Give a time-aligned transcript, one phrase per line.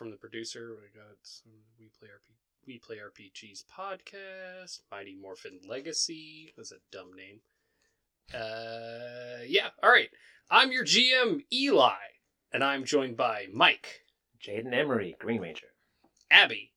[0.00, 0.76] I'm getting a note from the producer.
[0.80, 2.32] We got some We Play RP,
[2.66, 6.52] We Play RPGs podcast, Mighty Morphin Legacy.
[6.56, 7.40] That's a dumb name.
[8.32, 10.10] Uh, yeah, all right.
[10.50, 11.92] I'm your GM, Eli,
[12.52, 14.04] and I'm joined by Mike,
[14.42, 15.68] Jayden Emery, Green Ranger.
[16.30, 16.72] Abby,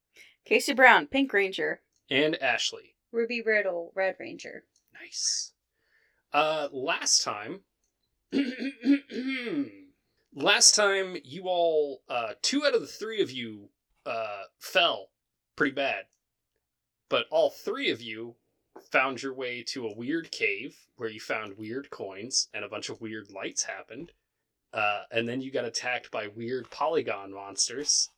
[0.46, 1.82] Casey Brown, Pink Ranger.
[2.10, 2.96] and Ashley.
[3.12, 4.64] Ruby Riddle, Red Ranger.
[4.94, 5.54] Nice.
[6.34, 7.62] Uh, last time,
[10.38, 13.70] last time you all, uh, two out of the three of you,
[14.06, 15.10] uh, fell
[15.56, 16.06] pretty bad,
[17.10, 18.36] but all three of you
[18.92, 22.90] found your way to a weird cave where you found weird coins and a bunch
[22.90, 24.12] of weird lights happened.
[24.72, 28.10] Uh, and then you got attacked by weird polygon monsters.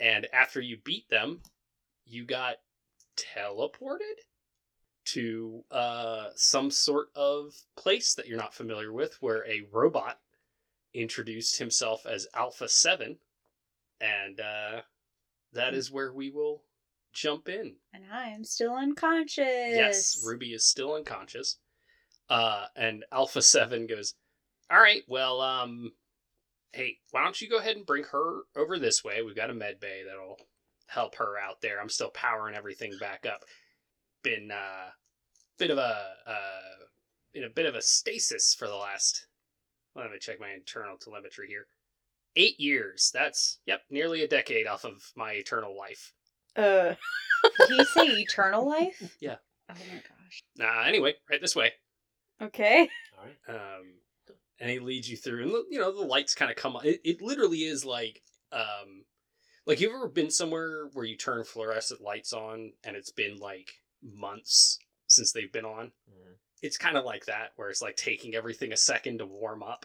[0.00, 1.42] And after you beat them,
[2.04, 2.56] you got
[3.16, 4.18] teleported
[5.04, 10.18] to uh, some sort of place that you're not familiar with where a robot
[10.94, 13.18] introduced himself as Alpha 7.
[14.00, 14.80] And uh,
[15.52, 16.62] that is where we will
[17.12, 17.76] jump in.
[17.92, 19.44] And I am still unconscious.
[19.46, 21.58] Yes, Ruby is still unconscious.
[22.28, 24.14] Uh, and Alpha 7 goes,
[24.70, 25.92] All right, well, um,
[26.72, 29.22] hey, why don't you go ahead and bring her over this way?
[29.22, 30.38] We've got a med bay that'll
[30.86, 31.80] help her out there.
[31.80, 33.44] I'm still powering everything back up.
[34.22, 34.90] Been, uh,
[35.58, 36.84] bit of a, uh,
[37.34, 39.26] in a bit of a stasis for the last,
[39.94, 41.66] let me check my internal telemetry here.
[42.36, 43.10] Eight years.
[43.14, 46.12] That's, yep, nearly a decade off of my eternal life.
[46.56, 46.94] Uh,
[47.68, 49.16] Did he say eternal life?
[49.20, 49.36] Yeah.
[49.70, 50.42] Oh my gosh.
[50.60, 51.72] Uh, anyway, right this way.
[52.42, 52.88] okay.
[53.18, 53.56] All right.
[53.56, 53.84] um,
[54.60, 56.84] and he leads you through, and you know the lights kind of come on.
[56.86, 58.22] It, it literally is like,
[58.52, 59.04] um,
[59.66, 63.70] like you've ever been somewhere where you turn fluorescent lights on, and it's been like
[64.02, 65.92] months since they've been on.
[66.08, 66.34] Mhm.
[66.62, 69.84] It's kind of like that, where it's like taking everything a second to warm up.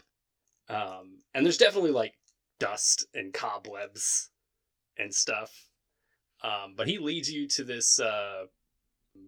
[0.69, 2.13] Um, and there's definitely like
[2.59, 4.29] dust and cobwebs
[4.97, 5.65] and stuff.
[6.43, 7.99] Um, but he leads you to this.
[7.99, 8.45] Uh,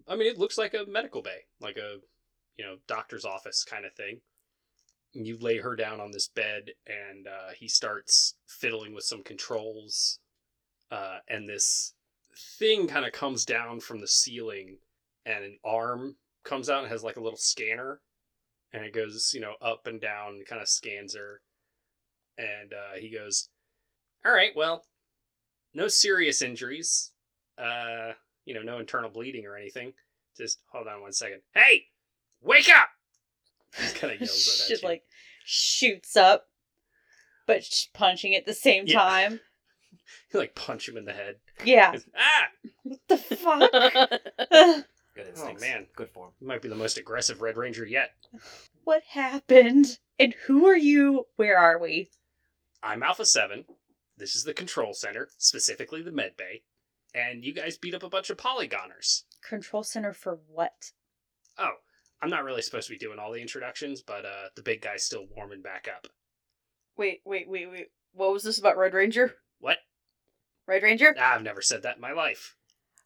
[0.08, 1.96] I mean, it looks like a medical bay, like a
[2.56, 4.20] you know doctor's office kind of thing.
[5.12, 10.20] You lay her down on this bed, and uh, he starts fiddling with some controls,
[10.90, 11.94] uh, and this
[12.58, 14.78] thing kind of comes down from the ceiling,
[15.26, 18.00] and an arm comes out and has like a little scanner,
[18.72, 21.40] and it goes you know up and down, kind of scans her,
[22.38, 23.48] and uh, he goes,
[24.24, 24.84] "All right, well,
[25.74, 27.12] no serious injuries,
[27.58, 28.12] uh,
[28.44, 29.92] you know, no internal bleeding or anything.
[30.36, 31.40] Just hold on one second.
[31.54, 31.84] Hey,
[32.40, 32.88] wake up!"
[33.78, 34.88] He kind of yells at Shit you.
[34.88, 35.02] like
[35.44, 36.46] shoots up,
[37.46, 37.62] but
[37.94, 38.98] punching at the same Yeah.
[38.98, 39.40] time.
[40.32, 41.36] You like punch him in the head.
[41.64, 41.92] Yeah.
[41.92, 42.48] It's, ah,
[42.82, 44.84] What the fuck?
[45.14, 45.86] Good Oh, man.
[45.94, 46.32] Good form.
[46.40, 48.12] you might be the most aggressive Red Ranger yet.
[48.84, 49.98] what happened?
[50.18, 51.26] And who are you?
[51.36, 52.10] Where are we?
[52.82, 53.64] I'm Alpha Seven.
[54.16, 56.62] This is the control center, specifically the med bay,
[57.14, 59.24] and you guys beat up a bunch of polygoners.
[59.46, 60.92] Control center for what?
[61.58, 61.72] Oh,
[62.22, 65.04] I'm not really supposed to be doing all the introductions, but uh, the big guy's
[65.04, 66.06] still warming back up.
[66.96, 67.88] wait, wait, wait, wait.
[68.12, 69.34] What was this about Red Ranger?
[69.58, 69.78] What?
[70.66, 71.14] Red Ranger?
[71.20, 72.54] I've never said that in my life.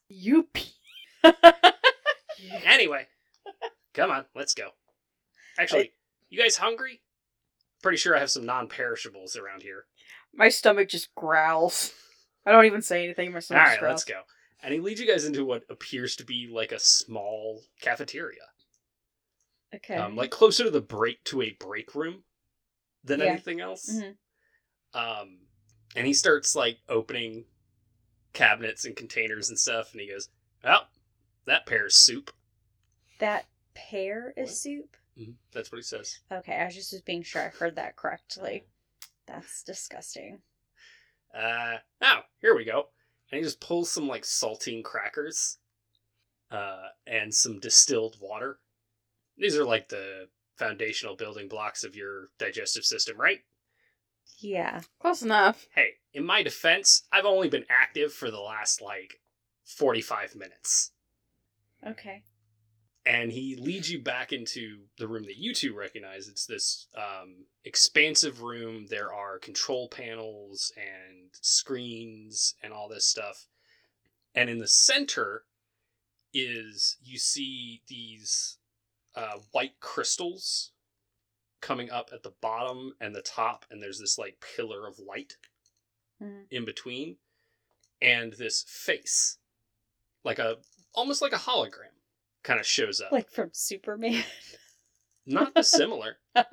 [0.09, 0.73] You p-
[2.65, 3.07] Anyway,
[3.95, 4.71] come on, let's go.
[5.59, 5.93] Actually,
[6.29, 7.01] you guys hungry?
[7.83, 9.85] Pretty sure I have some non-perishables around here.
[10.35, 11.93] My stomach just growls.
[12.45, 13.33] I don't even say anything.
[13.33, 13.83] My stomach right, growls.
[13.83, 14.21] All right, let's go.
[14.63, 18.43] And he leads you guys into what appears to be like a small cafeteria,
[19.75, 19.95] Okay.
[19.97, 22.25] um, like closer to the break to a break room
[23.05, 23.27] than Yeah.
[23.27, 23.89] anything else.
[23.91, 24.17] Mhm.
[24.95, 25.41] Um,
[25.95, 27.47] and he starts like opening
[28.33, 30.29] cabinets and containers and stuff, and he goes,
[30.65, 30.89] "Well,
[31.47, 32.33] that pear's soup."
[33.19, 34.57] that pear is What?
[34.57, 34.97] soup?
[35.19, 36.21] Mhm, That's what he says.
[36.31, 38.67] Okay, I was just being sure I heard that correctly.
[39.27, 40.43] That's disgusting.
[41.35, 42.91] Uh, oh, here we go.
[43.31, 45.59] And he just pulls some like saltine crackers,
[46.51, 48.61] uh, and some distilled water.
[49.37, 53.41] These are like the foundational building blocks of your digestive system, right?
[54.39, 54.83] Yeah.
[55.01, 55.67] Close enough.
[55.75, 59.21] Hey, in my defense, I've only been active for the last like
[59.65, 60.93] 45 minutes.
[61.85, 62.23] Okay.
[63.05, 66.29] And he leads you back into the room that you two recognize.
[66.29, 68.87] It's this um, expansive room.
[68.89, 73.47] There are control panels and screens and all this stuff.
[74.35, 75.45] And in the center
[76.35, 78.59] is you see these
[79.15, 80.73] uh, white crystals
[81.61, 85.37] coming up at the bottom and the top, and there's this like pillar of light
[86.21, 86.47] Mhm.
[86.51, 87.19] in between,
[88.01, 89.39] and this face,
[90.25, 90.57] like a
[90.97, 91.95] almost like a hologram,
[92.43, 93.13] kind of shows up.
[93.13, 94.25] Like from Superman.
[95.27, 96.19] Not dissimilar.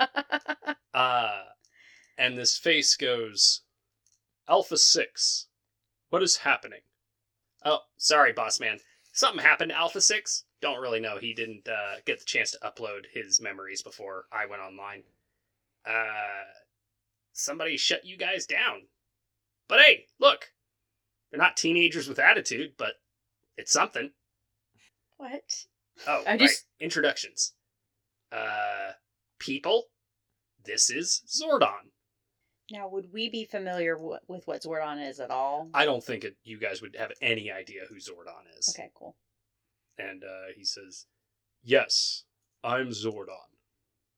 [0.94, 1.42] Uh,
[2.19, 3.62] and this face goes,
[4.48, 5.48] Alpha 6,
[6.10, 6.81] what is happening?
[7.66, 8.78] Oh, sorry, boss man.
[9.12, 10.44] Something happened to Alpha 6?
[10.62, 11.18] Don't really know.
[11.18, 15.01] He didn't uh, get the chance to upload his memories before I went online.
[15.84, 16.46] Uh,
[17.31, 18.84] somebody shut you guys down.
[19.68, 20.51] But hey, look,
[21.31, 22.94] they're not teenagers with attitude, but
[23.57, 24.12] it's something.
[25.18, 25.65] What?
[26.07, 26.50] Oh, I right.
[26.80, 27.54] Introductions.
[28.31, 28.92] Uh,
[29.39, 29.86] people,
[30.65, 31.92] this is Zordon.
[32.71, 35.69] Now, would we be familiar w- with what Zordon is at all?
[35.74, 38.74] I don't think it, you guys would have any idea who Zordon is.
[38.75, 39.15] Okay, cool.
[39.98, 41.06] And uh, he says,
[41.62, 42.24] Yes,
[42.63, 43.51] I'm Zordon.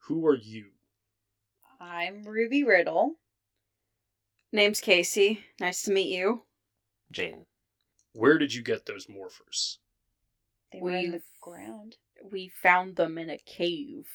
[0.07, 0.67] Who are you?
[1.79, 3.15] I'm Ruby Riddle.
[4.53, 5.41] Name's Casey.
[5.59, 6.43] Nice to meet you.
[7.13, 7.45] Jayden.
[8.13, 9.77] Where did you get those morphers?
[10.71, 11.95] They were in the We've- ground.
[12.31, 14.07] We found them in a cave.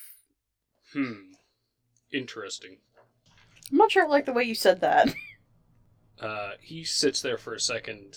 [0.92, 1.32] Hmm.
[2.12, 2.78] Interesting.
[3.70, 5.14] I'm not sure I like the way you said that.
[6.20, 8.14] Uh, he sits there for a second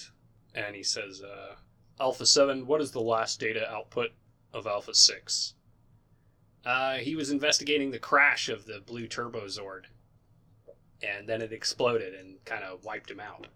[0.53, 1.56] and he says, uh,
[2.01, 4.09] Alpha 7, what is the last data output
[4.51, 5.53] of Alpha 6?
[6.65, 9.83] Uh, he was investigating the crash of the blue turbo Zord.
[11.01, 13.47] And then it exploded and kind of wiped him out.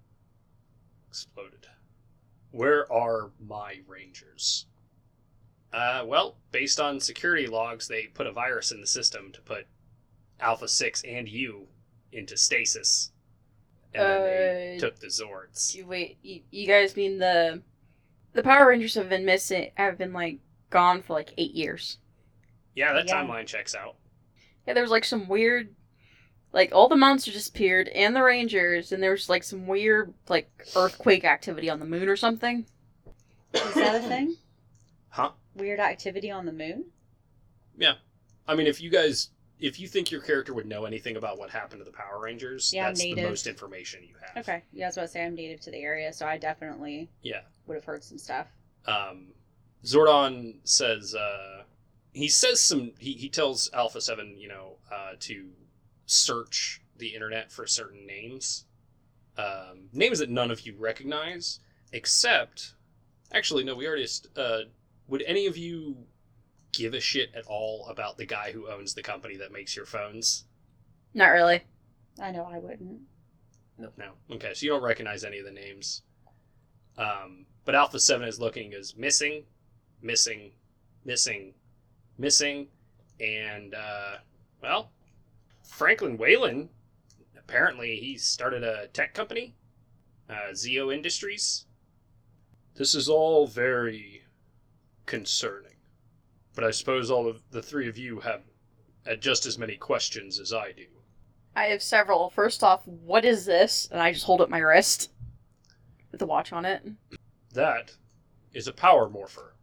[1.09, 1.68] Exploded.
[2.57, 4.65] Where are my rangers?
[5.71, 9.68] Uh, well, based on security logs, they put a virus in the system to put
[10.39, 11.68] Alpha 6 and you
[12.12, 13.12] into stasis.
[13.94, 15.75] And then they Uh, took the Zords.
[15.75, 17.62] You- Wait, you, you guys mean the
[18.33, 19.71] the Power Rangers have been missing?
[19.75, 20.39] Have been like
[20.71, 22.00] gone for like eight years.
[22.75, 23.13] Yeah, that Yeah.
[23.24, 23.98] timeline checks out.
[24.68, 25.75] Yeah, there was like some weird,
[26.57, 30.50] like all the monsters disappeared and the Rangers, and there was like some weird like
[30.75, 32.65] earthquake activity on the moon or something.
[33.54, 34.36] Is that a thing?
[35.09, 35.31] Huh?
[35.56, 36.86] Weird activity on the moon?
[37.75, 37.94] Yeah.
[38.48, 41.50] I mean, if you guys, if you think your character would know anything about what
[41.50, 43.30] happened to the Power Rangers, Yeah, I'm that's the native.
[43.30, 44.44] most information you have.
[44.48, 44.62] Okay.
[44.74, 47.42] Yeah, I was about to say I'm native to the area, so I definitely Yeah.
[47.65, 48.48] would have heard some stuff.
[48.86, 49.30] Um,
[49.83, 51.63] Zordon says, uh,
[52.13, 55.50] he says some, he, he tells Alpha 7, you know, uh, to
[56.07, 58.65] search the internet for certain names.
[59.38, 61.59] Um, names that none of you recognize,
[61.92, 62.74] except,
[63.31, 64.62] actually, no, we already, uh,
[65.07, 65.95] would any of you
[66.71, 69.86] give a shit at all about the guy who owns the company that makes your
[69.86, 70.45] phones?
[71.13, 71.63] Not really.
[72.19, 73.01] I know I wouldn't.
[73.77, 73.89] No.
[73.95, 74.13] No.
[74.31, 76.01] Okay, so you don't recognize any of the names.
[76.98, 79.44] Um, but Alpha 7 is looking as missing,
[80.01, 80.51] missing,
[81.06, 81.54] missing,
[82.18, 82.68] missing,
[83.19, 84.15] and, uh,
[84.63, 84.92] well,
[85.68, 86.69] Franklin Whalen,
[87.38, 89.56] apparently he started a tech company,
[90.30, 91.66] uh, Zeo Industries.
[92.76, 94.24] This is all very
[95.06, 95.74] concerning.
[96.56, 98.42] But I suppose all of the three of you have
[99.09, 100.86] uh, just as many questions as I do.
[101.56, 102.30] I have several.
[102.30, 103.88] First off, what is this?
[103.92, 105.12] And I just hold up my wrist
[106.12, 106.83] with the watch on it.
[107.54, 107.95] That
[108.54, 109.56] is a power morpher,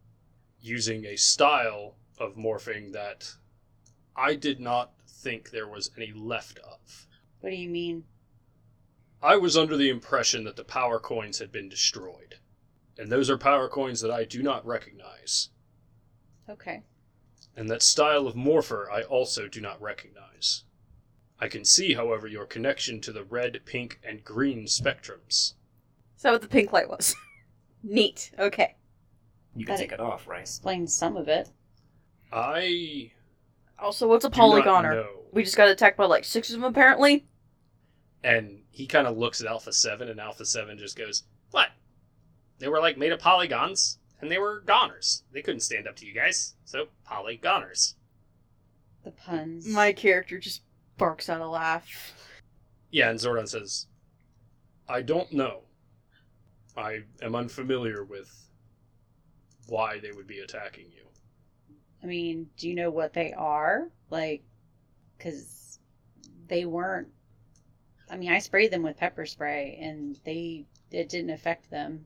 [0.59, 3.33] using a style of morphing that
[4.15, 4.94] I did not
[5.25, 7.07] think there was any left of.
[7.41, 8.03] What do you mean?
[9.23, 12.35] I was under the impression that the power coins had been destroyed,
[12.99, 15.49] and those are power coins that I do not recognize.
[16.47, 16.83] Okay.
[17.55, 20.63] And that style of morpher I also do not recognize.
[21.39, 25.53] I can see, however, your connection to the red, pink, and green spectrums.
[26.15, 27.15] Is that what the pink light was?
[27.83, 28.31] Neat.
[28.37, 28.75] Okay.
[29.55, 30.41] You can That- take it off, right?
[30.41, 31.49] Explain some of it.
[32.31, 33.11] I
[33.79, 35.05] Also, what's a do not polygoner?
[35.31, 37.25] We just got attacked by like six of them apparently.
[38.23, 41.69] And he kind of looks at Alpha 7, and Alpha 7 just goes, What?
[42.59, 45.23] They were like made of polygons, and they were goners.
[45.31, 47.95] They couldn't stand up to you guys, so polygoners.
[49.03, 49.67] The puns.
[49.67, 50.63] My character just
[50.97, 52.13] barks out a laugh.
[52.89, 53.87] Yeah, and Zordon says,
[54.87, 55.61] I don't know.
[56.77, 58.49] I am unfamiliar with
[59.67, 61.04] why they would be attacking you.
[62.05, 63.89] I mean, do you know what they are?
[64.11, 64.43] Like,
[65.17, 65.79] because
[66.47, 67.07] they weren't.
[68.11, 72.05] I mean, I sprayed them with pepper spray, and they it didn't affect them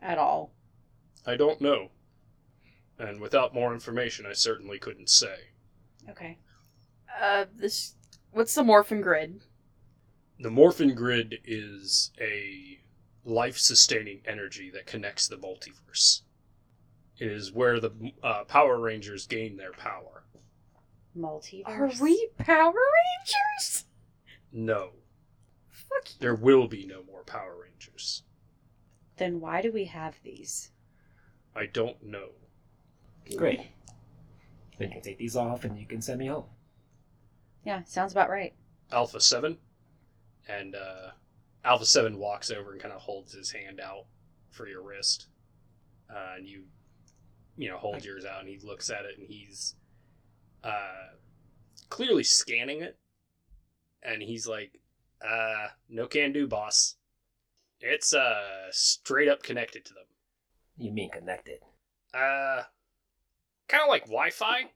[0.00, 0.52] at all.
[1.26, 1.90] I don't know.
[2.96, 5.34] And without more information, I certainly couldn't say.
[6.08, 6.38] Okay.
[7.20, 7.96] Uh, this.
[8.30, 9.40] What's the morphin grid?
[10.38, 12.78] The Morphin Grid is a
[13.24, 16.22] life sustaining energy that connects the multiverse.
[17.22, 20.24] It is where the uh, Power Rangers gain their power.
[21.16, 21.62] Multiverse.
[21.66, 23.84] Are we Power Rangers?
[24.50, 24.90] No,
[25.68, 26.16] Fuck you.
[26.18, 28.24] there will be no more Power Rangers.
[29.18, 30.72] Then why do we have these?
[31.54, 32.30] I don't know.
[33.36, 33.68] Great.
[34.78, 36.46] Then you can take these off and you can send me home.
[37.64, 38.52] Yeah, sounds about right.
[38.90, 39.58] Alpha 7.
[40.48, 41.10] And uh,
[41.64, 44.06] Alpha 7 walks over and kind of holds his hand out
[44.50, 45.28] for your wrist.
[46.10, 46.64] Uh, and you,
[47.56, 49.74] you know, hold yours out and he looks at it and he's
[50.64, 51.16] uh,
[51.88, 52.98] clearly scanning it.
[54.02, 54.80] And he's like,
[55.24, 56.96] uh, no can do, boss.
[57.80, 60.04] It's uh, straight up connected to them.
[60.76, 61.60] You mean connected?
[62.14, 62.62] Uh,
[63.68, 64.70] kind of like Wi-Fi.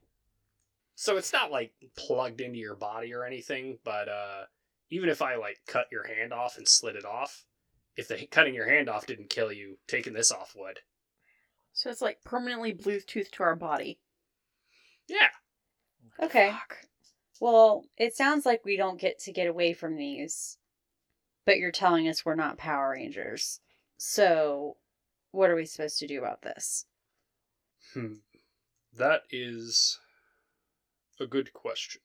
[0.95, 4.43] So it's not like plugged into your body or anything, but uh,
[4.89, 7.45] even if I like cut your hand off and slit it off,
[7.95, 10.79] if the cutting your hand off didn't kill you, taking this off would.
[11.77, 13.99] So it's like permanently Bluetooth to our body.
[15.07, 15.29] Yeah.
[16.19, 16.49] Okay.
[16.49, 16.77] Fuck.
[17.39, 20.57] Well, it sounds like we don't get to get away from these,
[21.45, 23.59] but you're telling us we're not Power Rangers.
[23.95, 24.77] So,
[25.29, 26.85] what are we supposed to do about this?
[27.93, 28.13] Hmm.
[28.91, 29.99] That is
[31.19, 32.01] a good question.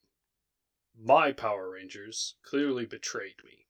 [1.03, 3.65] My Power Rangers clearly betrayed me,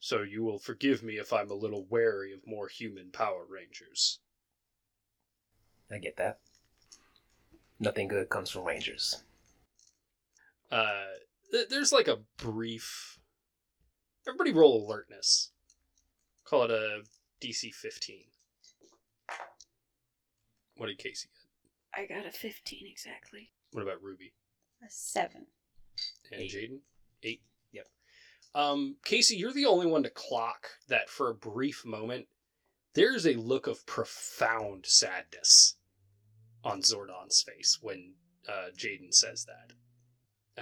[0.00, 4.18] so you will forgive me if I'm a little wary of more human Power Rangers.
[5.90, 6.38] I get that.
[7.80, 9.22] Nothing good comes from Rangers.
[10.70, 11.04] Uh,
[11.50, 13.18] th- there's like a brief.
[14.26, 15.52] Everybody roll alertness.
[16.44, 17.00] Call it a
[17.42, 18.24] DC 15.
[20.76, 22.02] What did Casey get?
[22.02, 23.50] I got a 15 exactly.
[23.72, 24.32] What about Ruby
[24.82, 25.46] A seven.
[26.30, 26.52] and Eight.
[26.52, 26.78] Jayden?
[27.22, 27.42] Eight.
[27.72, 27.86] Yep.
[28.54, 32.26] Um, Casey, you're the only one to clock that for a brief moment.
[32.94, 35.76] There's a look of profound sadness
[36.64, 38.14] on Zordon's face when
[38.48, 39.72] uh, Jayden says that.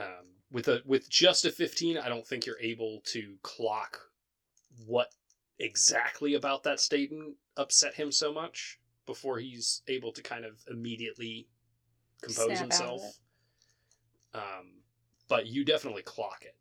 [0.00, 3.98] Um, with a with just a 15, I don't think you're able to clock
[4.86, 5.08] what
[5.58, 11.48] exactly about that statement upset him so much before he's able to kind of immediately
[12.20, 13.02] compose Snap himself.
[14.34, 14.82] Um,
[15.28, 16.56] but you definitely clock it.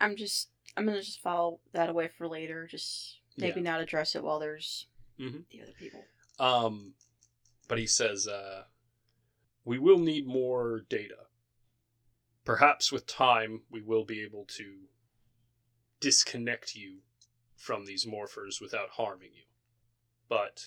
[0.00, 2.66] I'm just I'm gonna just follow that away for later.
[2.66, 3.70] Just maybe Yeah.
[3.72, 4.86] not address it while there's
[5.18, 5.44] Mhm.
[5.50, 6.04] the other people.
[6.38, 6.94] Um,
[7.68, 8.64] but he says, uh,
[9.64, 11.26] we will need more data.
[12.44, 14.88] Perhaps with time, we will be able to
[16.00, 17.00] disconnect you
[17.54, 19.42] from these morphers without harming you.
[20.28, 20.64] But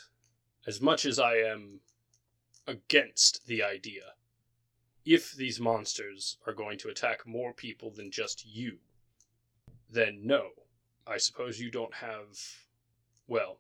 [0.67, 1.79] as much as I am
[2.67, 4.13] against the idea,
[5.03, 8.77] if these monsters are going to attack more people than just you,
[9.89, 10.50] then no.
[11.08, 12.38] I suppose you don't have.
[13.27, 13.60] Well,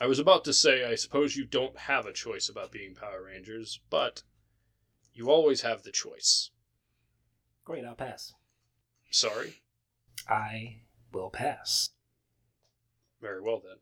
[0.00, 3.24] I was about to say, I suppose you don't have a choice about being Power
[3.24, 4.22] Rangers, but
[5.12, 6.50] you always have the choice.
[7.64, 8.34] Great, I'll pass.
[9.10, 9.62] Sorry?
[10.28, 11.90] I will pass.
[13.20, 13.78] Very well then.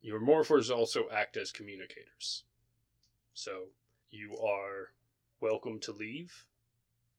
[0.00, 2.44] Your morphers also act as communicators.
[3.34, 3.68] So,
[4.08, 4.94] you are
[5.40, 6.46] welcome to leave.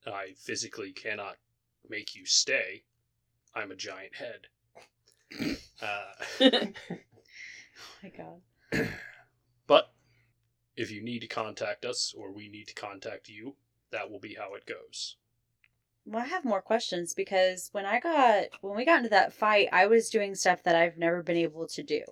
[0.04, 1.36] I physically cannot
[1.88, 2.82] make you stay.
[3.54, 4.48] I'm a giant head.
[5.82, 6.12] Uh,
[7.76, 8.88] Oh my god.
[9.66, 9.92] But
[10.76, 13.56] if you need to contact us or we need to contact you,
[13.90, 15.16] that will be how it goes.
[16.04, 19.68] Well, I have more questions because when I got when we got into that fight,
[19.72, 22.02] I was doing stuff that I've never been able to do.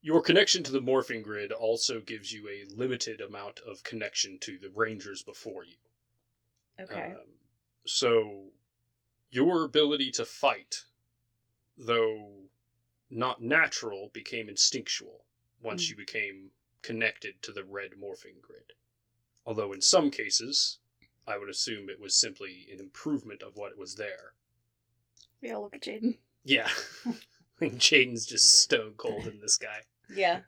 [0.00, 4.58] Your connection to the morphing grid also gives you a limited amount of connection to
[4.58, 5.76] the rangers before you.
[6.80, 7.12] Okay.
[7.12, 7.34] Um,
[7.86, 8.46] so
[9.30, 10.84] your ability to fight,
[11.76, 12.41] though
[13.12, 15.24] not natural, became instinctual
[15.60, 15.90] once Mm.
[15.90, 16.50] you became
[16.82, 18.72] connected to the red morphing grid.
[19.46, 20.78] Although in some cases,
[21.26, 24.34] I would assume it was simply an improvement of what was there.
[25.40, 26.18] We all look at Jayden.
[26.44, 26.68] Yeah.
[27.60, 29.82] Jayden's just stone cold in this guy.
[30.14, 30.40] yeah.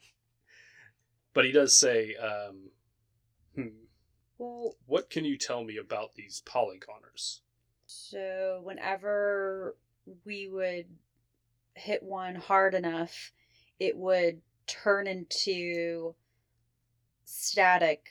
[1.33, 2.71] But he does say, um,
[3.54, 3.85] hmm,
[4.38, 7.40] Well, what can you tell me about these polygoners?
[7.87, 9.76] so whenever
[10.25, 10.87] we would
[11.74, 13.32] hit one hard enough,
[13.78, 16.14] it would turn into
[17.24, 18.06] static,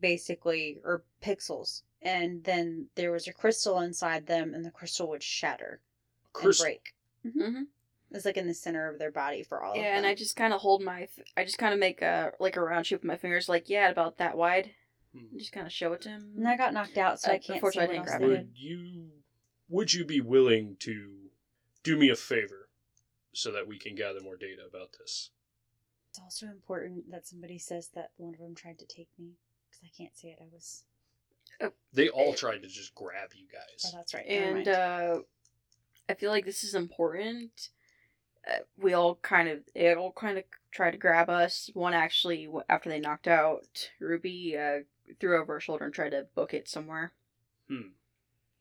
[0.00, 1.82] basically, or pixels.
[2.02, 5.80] And then there was a crystal inside them, and the crystal would shatter
[6.32, 6.66] Crystal.
[6.66, 6.94] and break.
[7.26, 7.62] Mm-hmm.
[8.10, 10.36] It's like in the center of their body for all of Yeah, and I just
[10.36, 13.00] kind of hold my, f- I just kind of make a like a round shape
[13.00, 14.70] with my fingers, like yeah, about that wide.
[15.16, 15.36] Hmm.
[15.38, 16.32] Just kind of show it to him.
[16.36, 18.20] And I got knocked out, so Uh, I can't see unfortunately, what I didn't grab
[18.20, 18.28] did.
[18.28, 19.08] Would you
[19.68, 21.12] would you be willing to
[21.82, 22.63] do me a favor
[23.34, 25.30] so that we can gather more data about this?
[26.10, 29.32] It's also important that somebody says that one of them tried to take me
[29.68, 30.38] because I can't see it.
[30.40, 30.84] I was.
[31.92, 33.92] They all tried to just grab you Oh, guys.
[33.92, 34.26] that's right.
[34.26, 35.18] and uh,
[36.08, 37.68] I feel like this is important.
[38.50, 41.70] Uh, we all kind of, it all kind of tried to grab us.
[41.74, 44.80] One actually, after they knocked out Ruby, uh,
[45.20, 47.12] threw over her shoulder and tried to book it somewhere.
[47.68, 47.88] Hmm.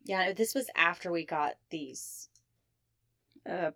[0.06, 2.30] Yeah, this was after we got these
[3.50, 3.72] Uh,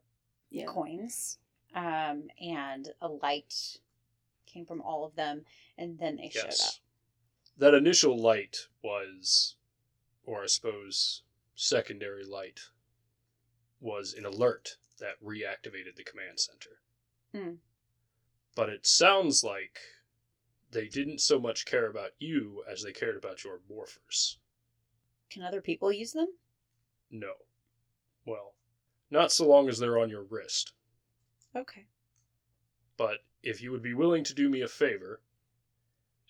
[0.49, 0.65] yeah.
[0.65, 1.37] coins,
[1.75, 3.79] um, and a light
[4.45, 5.43] came from all of them,
[5.77, 6.73] and then they showed up.
[7.57, 9.55] That initial light was,
[10.23, 11.23] or I suppose
[11.55, 12.59] secondary light,
[13.79, 16.79] was an alert that reactivated the command center.
[17.33, 17.55] Hmm.
[18.55, 19.79] But it sounds like
[20.71, 24.37] they didn't so much care about you as they cared about your morphers.
[25.29, 26.27] Can other people use them?
[27.11, 27.33] No.
[28.25, 28.53] Well,
[29.09, 30.73] not so long as they're on your wrist.
[31.55, 31.85] Okay.
[32.97, 35.21] But if you would be willing to do me a favor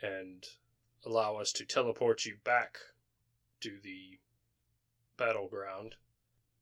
[0.02, 0.44] and
[1.06, 2.78] allow us to teleport you back
[3.62, 4.20] to the
[5.18, 5.96] battleground,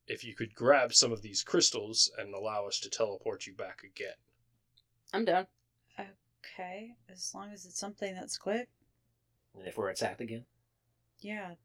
[0.08, 3.82] if you could grab some of these crystals and allow us to teleport you back
[3.84, 4.14] again.
[5.14, 5.48] I'm down.
[6.00, 8.70] Okay, as long as it's something that's quick.
[9.56, 10.46] And if we're attacked again,
[11.20, 11.56] Yeah.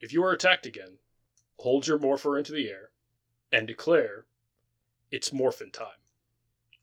[0.00, 0.98] If you are attacked again,
[1.58, 2.89] hold your morpher into the air
[3.52, 4.26] and declare
[5.10, 5.88] it's morphin time.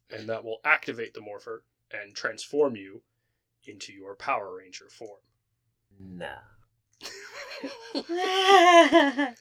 [0.09, 3.01] And that will activate the morpher and transform you
[3.65, 5.19] into your Power Ranger form.
[5.99, 6.27] nah.
[8.07, 9.33] uh,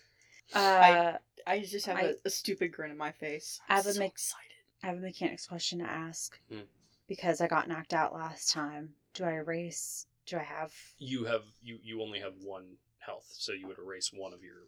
[0.54, 1.16] I
[1.46, 3.60] I just have I- a a stupid grin on my face.
[3.68, 4.52] I I'm have a so mix- excited.
[4.82, 6.60] I have a mechanics question to ask Hmm.
[7.08, 8.94] because I got knocked out last time.
[9.14, 10.06] Do I erase?
[10.26, 10.72] Do I have?
[10.98, 14.66] you have you you only have one health, so you would erase one of your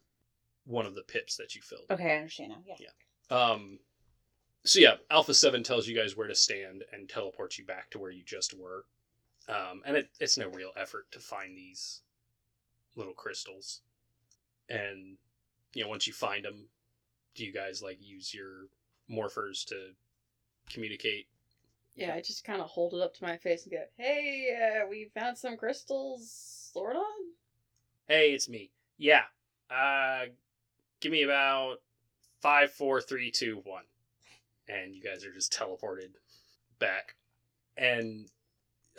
[0.68, 1.86] one of the pips that you filled.
[1.90, 2.62] Okay, I understand now.
[2.66, 2.76] Yeah.
[3.30, 3.36] Yeah.
[3.36, 3.78] Um
[4.64, 7.98] so yeah, Alpha 7 tells you guys where to stand and teleports you back to
[7.98, 8.84] where you just were.
[9.48, 12.02] Um and it, it's no real effort to find these
[12.96, 13.80] little crystals.
[14.68, 15.16] And
[15.74, 16.68] you know, once you find them,
[17.34, 18.66] do you guys like use your
[19.10, 19.92] morphers to
[20.70, 21.28] communicate?
[21.94, 24.86] Yeah, I just kind of hold it up to my face and go, "Hey, uh,
[24.86, 27.02] we found some crystals, Zordon."
[28.06, 28.70] Hey, it's me.
[28.98, 29.24] Yeah.
[29.70, 30.26] Uh
[31.00, 31.76] give me about
[32.40, 33.84] five, four, three, two, one.
[34.68, 36.12] And you guys are just teleported
[36.78, 37.14] back.
[37.76, 38.28] And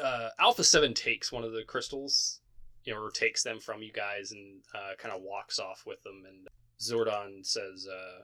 [0.01, 2.39] uh Alpha Seven takes one of the crystals,
[2.83, 6.01] you know, or takes them from you guys and uh kind of walks off with
[6.03, 6.47] them and
[6.79, 8.23] Zordon says, uh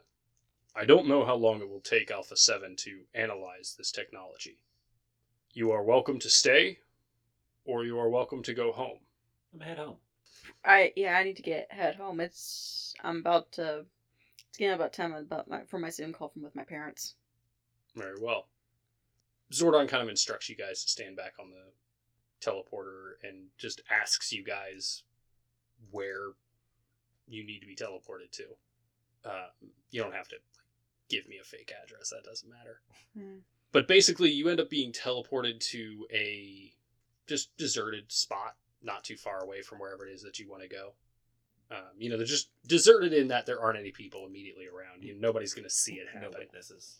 [0.77, 4.57] I don't know how long it will take Alpha 7 to analyze this technology.
[5.53, 6.79] You are welcome to stay,
[7.63, 8.99] or you are welcome to go home.
[9.53, 9.95] I'm head home.
[10.63, 12.19] I yeah, I need to get head home.
[12.19, 13.85] It's I'm about to.
[14.49, 17.15] It's getting about time about my for my Zoom call from with my parents.
[17.95, 18.47] Very well.
[19.51, 24.31] Zordon kind of instructs you guys to stand back on the teleporter and just asks
[24.31, 25.03] you guys
[25.91, 26.31] where
[27.27, 28.43] you need to be teleported to.
[29.23, 29.47] Uh,
[29.91, 30.35] you don't have to
[31.09, 32.81] give me a fake address, that doesn't matter.
[33.17, 33.39] Hmm.
[33.71, 36.73] But basically, you end up being teleported to a
[37.27, 38.55] just deserted spot,
[38.85, 40.93] not too far away from wherever it is that you want to go.
[41.71, 45.03] Um, you know, they're just deserted in that there aren't any people immediately around.
[45.03, 46.37] You know, nobody's going to see it No happen.
[46.39, 46.97] witnesses.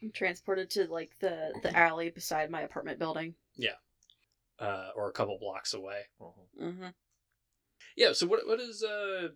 [0.00, 3.34] I'm transported to like the the alley beside my apartment building.
[3.56, 3.72] Yeah.
[4.60, 6.02] Uh, or a couple blocks away.
[6.20, 6.32] Mhm.
[6.62, 6.86] Mm-hmm.
[7.96, 8.12] Yeah.
[8.12, 9.30] So what what does uh,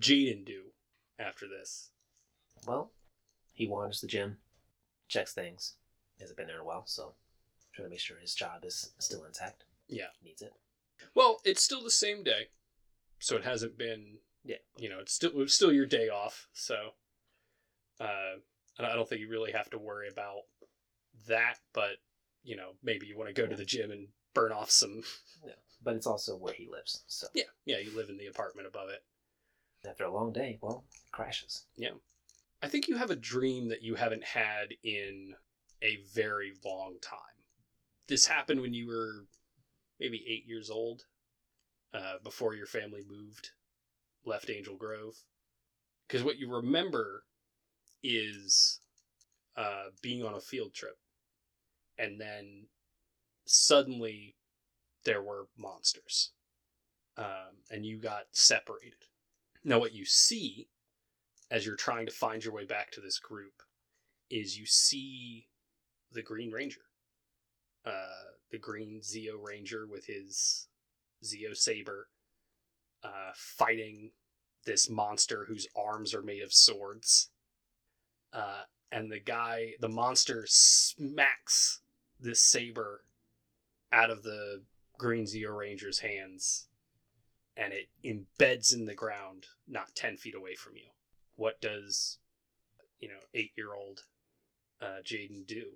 [0.00, 0.72] Jayden do
[1.20, 1.90] after this?
[2.66, 2.90] Well,
[3.54, 4.38] he wanders the gym,
[5.06, 5.74] checks things.
[6.16, 7.14] He hasn't been there in a while, so
[7.72, 9.62] trying to make sure his job is still intact.
[9.88, 10.06] Yeah.
[10.24, 10.52] Needs it.
[11.14, 12.48] Well, it's still the same day,
[13.18, 14.18] so it hasn't been.
[14.44, 14.56] Yeah.
[14.78, 16.90] You know, it's still it's still your day off, so.
[18.00, 18.36] Uh,
[18.78, 20.42] and I don't think you really have to worry about
[21.26, 21.96] that, but
[22.44, 25.02] you know, maybe you want to go to the gym and burn off some.
[25.46, 25.52] Yeah.
[25.84, 27.78] But it's also where he lives, so Yeah, yeah.
[27.78, 29.04] You live in the apartment above it.
[29.88, 31.66] after a long day, well, crashes.
[31.76, 31.90] Yeah,
[32.60, 35.34] I think you have a dream that you haven't had in
[35.80, 37.20] a very long time.
[38.08, 39.26] This happened when you were
[40.00, 41.04] maybe eight years old,
[41.94, 43.50] uh, before your family moved,
[44.24, 45.14] left Angel Grove.
[46.06, 47.24] Because what you remember
[48.02, 48.80] is
[49.56, 50.98] uh, being on a field trip,
[51.98, 52.66] and then
[53.44, 54.36] suddenly
[55.04, 56.32] there were monsters,
[57.16, 59.06] um, and you got separated.
[59.64, 60.68] Now, what you see
[61.50, 63.62] as you're trying to find your way back to this group
[64.30, 65.48] is you see
[66.12, 66.82] the Green Ranger.
[67.84, 70.68] Uh, the green Zeo Ranger with his
[71.24, 72.08] Zeo Saber
[73.02, 74.12] uh, fighting
[74.64, 77.30] this monster whose arms are made of swords.
[78.32, 81.80] Uh, and the guy, the monster smacks
[82.20, 83.04] this saber
[83.92, 84.62] out of the
[84.98, 86.68] green Zeo Ranger's hands
[87.58, 90.88] and it embeds in the ground not 10 feet away from you
[91.36, 92.18] what does
[93.00, 94.04] you know eight year old
[94.80, 95.72] uh, Jayden do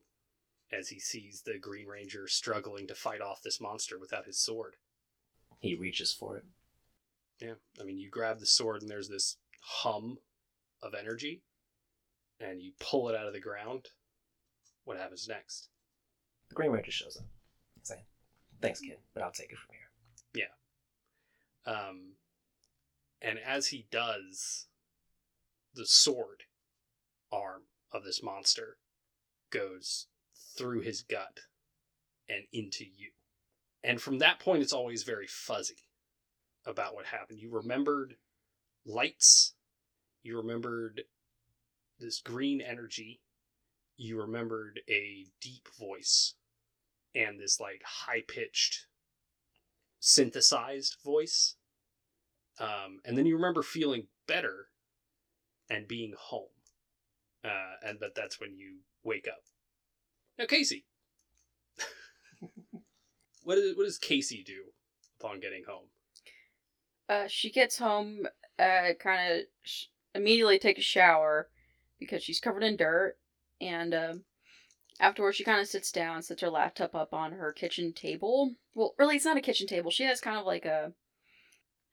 [0.73, 4.77] as he sees the Green Ranger struggling to fight off this monster without his sword?
[5.61, 6.45] He reaches for it.
[7.41, 10.19] Yeah, I mean, you grab the sword and there's this hum
[10.83, 11.43] of energy,
[12.41, 13.87] and you pull it out of the ground.
[14.85, 15.69] What happens next?
[16.49, 17.27] The Green Ranger shows up.
[17.83, 18.03] Saying,
[18.61, 20.47] Thanks, kid, but I'll take it from here.
[21.67, 21.73] Yeah.
[21.73, 22.13] Um,
[23.21, 24.67] and as he does,
[25.75, 26.45] the sword
[27.31, 28.79] arm of this monster
[29.51, 30.07] goes
[30.57, 31.41] through his gut
[32.29, 33.11] and into you.
[33.85, 35.89] And from that point, it's always very fuzzy
[36.65, 37.41] about what happened.
[37.41, 38.15] You remembered
[38.87, 39.55] lights,
[40.23, 41.03] you remembered
[41.99, 43.21] this green energy,
[43.97, 46.35] you remembered a deep voice,
[47.15, 48.87] and this like high pitched
[49.99, 51.57] synthesized voice.
[52.59, 54.69] Um, and then you remember feeling better
[55.71, 56.49] and being home.
[57.45, 59.43] Uh, and but that's when you wake up.
[60.39, 60.85] Now, Casey,
[63.45, 64.65] what, is, what does Casey do
[65.21, 65.87] upon getting home?
[67.09, 68.27] Uh, she gets home,
[68.59, 71.49] uh, kind of sh- immediately take a shower
[71.99, 73.17] because she's covered in dirt,
[73.61, 74.25] and um,
[74.99, 78.55] afterwards she kind of sits down, sets her laptop up on her kitchen table.
[78.75, 79.91] Well, really, it's not a kitchen table.
[79.91, 80.95] She has kind of like a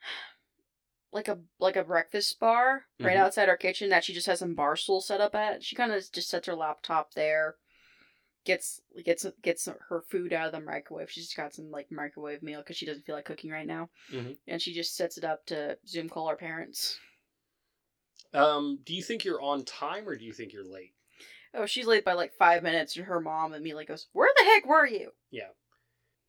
[1.11, 3.21] like a like a breakfast bar right Mhm.
[3.21, 5.63] outside her kitchen that she just has some bar stools set up at.
[5.63, 7.55] She kind of just sets her laptop there,
[8.45, 11.11] gets gets gets her food out of the microwave.
[11.11, 14.37] She's got some like microwave meal because she doesn't feel like cooking right now, Mhm.
[14.47, 16.99] and she just sets it up to Zoom call her parents.
[18.33, 20.93] Um, do you think you're on time or do you think you're late?
[21.53, 24.65] Oh, she's late by like five minutes, and her mom immediately goes, "Where the heck
[24.67, 25.49] were you?" Yeah,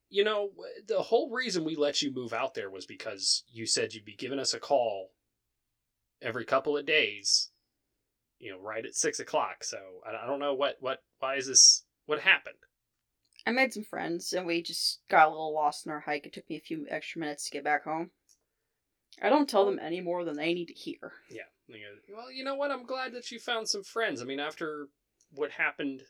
[0.09, 0.53] you know,
[0.87, 4.17] the whole reason we let you move out there was because you said you'd be
[4.17, 5.13] giving us a call
[6.23, 7.51] every couple of days,
[8.39, 9.63] you know, right at six o'clock.
[9.63, 12.57] So I I don't know what, what, why is this, what happened?
[13.47, 16.27] I made some friends, and we just got a little lost in our hike.
[16.27, 18.11] It took me a few extra minutes to get back home.
[19.23, 21.13] I don't tell them any more than they need to hear.
[21.31, 21.43] Yeah.
[21.69, 22.73] And he goes, Well, you know what?
[22.73, 24.21] I'm glad that you found some friends.
[24.21, 24.89] I mean, after
[25.31, 26.03] what happened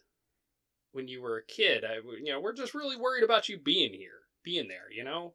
[0.92, 3.92] when you were a kid, I, you know, we're just really worried about you being
[3.92, 4.90] here, being there.
[4.90, 5.34] You know.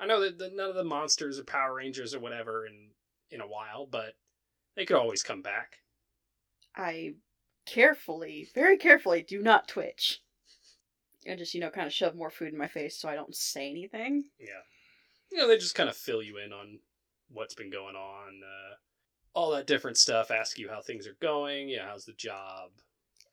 [0.00, 2.88] I know that the, none of the monsters or Power Rangers or whatever in
[3.30, 4.14] in a while, but
[4.76, 5.76] they could always come back.
[6.74, 7.16] I
[7.66, 10.22] carefully, very carefully, do not twitch.
[11.24, 13.34] And just, you know, kind of shove more food in my face so I don't
[13.34, 14.24] say anything.
[14.40, 14.62] Yeah.
[15.30, 16.80] You know, they just kind of fill you in on
[17.30, 18.74] what's been going on, uh,
[19.34, 20.30] all that different stuff.
[20.30, 21.68] Ask you how things are going.
[21.68, 22.70] Yeah, how's the job?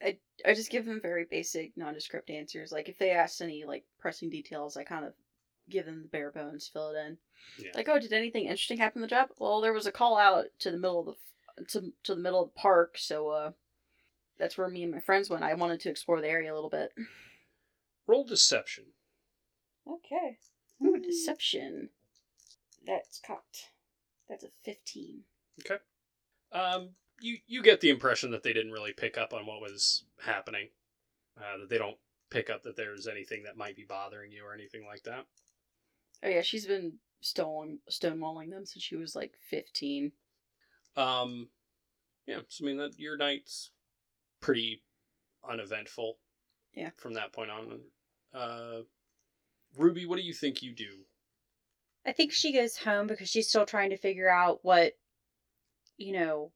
[0.02, 2.72] I I just give them very basic, nondescript answers.
[2.72, 5.14] Like, if they ask any, like, pressing details, I kind of
[5.70, 7.18] give them the bare bones, fill it in.
[7.58, 7.72] Yeah.
[7.76, 9.30] Like, oh, did anything interesting happen in the job?
[9.40, 11.06] Well, there was a call out to the middle of
[11.58, 13.52] the to to the middle of the park, so uh,
[14.40, 15.44] that's where me and my friends went.
[15.44, 16.94] I wanted to explore the area a little bit.
[18.08, 18.86] Roll deception.
[19.88, 20.38] Okay.
[20.84, 21.90] Ooh, deception.
[22.86, 23.72] That's cocked.
[24.28, 25.22] That's a fifteen.
[25.60, 25.82] Okay.
[26.52, 30.06] Um, you you get the impression that they didn't really pick up on what was
[30.24, 30.70] happening.
[31.38, 31.98] Uh, that they don't
[32.30, 35.26] pick up that there's anything that might be bothering you or anything like that.
[36.24, 40.14] Oh yeah, she's been stone stonewalling them since she was like fifteen.
[40.96, 41.50] Um,
[42.26, 42.40] yeah.
[42.48, 43.72] So I mean that your night's
[44.42, 44.84] pretty
[45.48, 46.18] uneventful.
[46.74, 46.92] Yeah.
[46.98, 47.80] From that point on,
[48.34, 48.82] uh,
[49.78, 51.06] Ruby, what do you think you do?
[52.06, 54.94] I think she goes home because she's still trying to figure out what,
[55.98, 56.52] you know,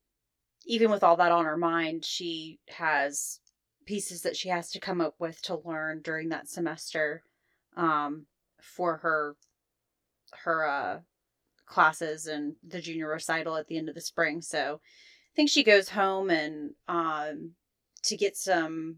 [0.65, 3.39] even with all that on her mind, she has
[3.86, 7.24] pieces that she has to come up with to learn during that semester
[7.76, 8.26] um,
[8.62, 9.36] for her
[10.43, 11.00] her uh,
[11.65, 14.41] classes and the junior recital at the end of the spring.
[14.41, 17.52] So I think she goes home and um,
[18.04, 18.98] to get some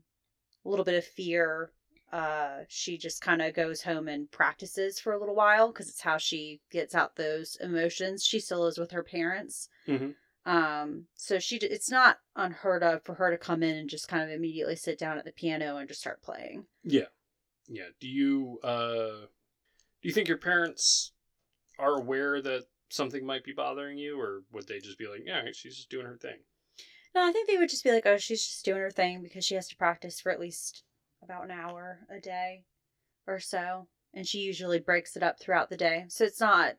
[0.65, 1.71] a little bit of fear
[2.11, 6.01] uh she just kind of goes home and practices for a little while because it's
[6.01, 10.15] how she gets out those emotions she still is with her parents Mhm.
[10.45, 14.23] um so she it's not unheard of for her to come in and just kind
[14.23, 17.07] of immediately sit down at the piano and just start playing Yeah.
[17.67, 17.89] Yeah.
[17.99, 19.25] Do you uh
[20.01, 21.11] do you think your parents
[21.79, 25.43] are aware that something might be bothering you or would they just be like, "Yeah,
[25.51, 26.37] she's just doing her thing."
[27.15, 29.43] No i think they would just be like oh she's just doing her thing because
[29.43, 30.83] she has to practice for at least
[31.23, 32.63] about an hour a day
[33.25, 36.75] or so and she usually breaks it up throughout the day so it's not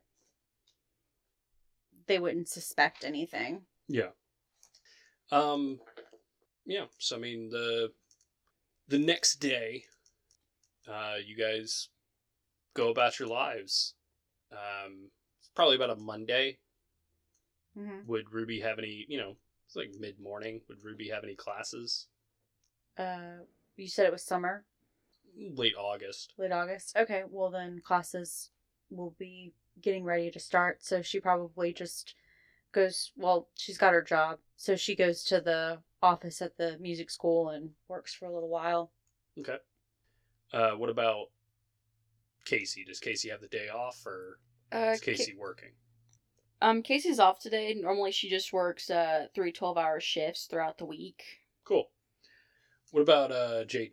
[2.07, 4.11] they wouldn't suspect anything Yeah.
[5.33, 5.81] Um
[6.65, 7.93] yeah, so I mean the
[8.89, 9.85] the next day
[10.89, 11.89] uh you guys
[12.75, 13.95] go about your lives.
[14.53, 15.11] Um
[15.55, 16.59] probably about a Monday.
[17.77, 18.07] mm-hmm.
[18.07, 19.37] Would Ruby have any, you know,
[19.77, 20.61] like mid-morning.
[20.69, 22.09] Would Ruby have any classes?
[22.99, 23.43] uh
[23.77, 24.65] you said it was summer
[25.37, 26.33] Late August.
[26.39, 28.49] late august okay well then classes
[28.89, 32.15] will be getting ready to start, so she probably just
[32.73, 33.13] goes.
[33.17, 37.51] Well, she's got her job, so she goes to the office at the music school
[37.51, 38.93] and works for a little while.
[39.39, 39.59] Okay.
[40.53, 41.27] Uh, what about
[42.47, 42.85] Casey?
[42.85, 44.39] Does Casey have the day off, or
[44.73, 45.73] Uh, is Casey working?
[46.63, 47.75] Um, Casey's off today.
[47.75, 51.23] Normally, she just works uh three 12 hour shifts throughout the week.
[51.65, 51.91] Cool.
[52.91, 53.93] What about uh Jayden?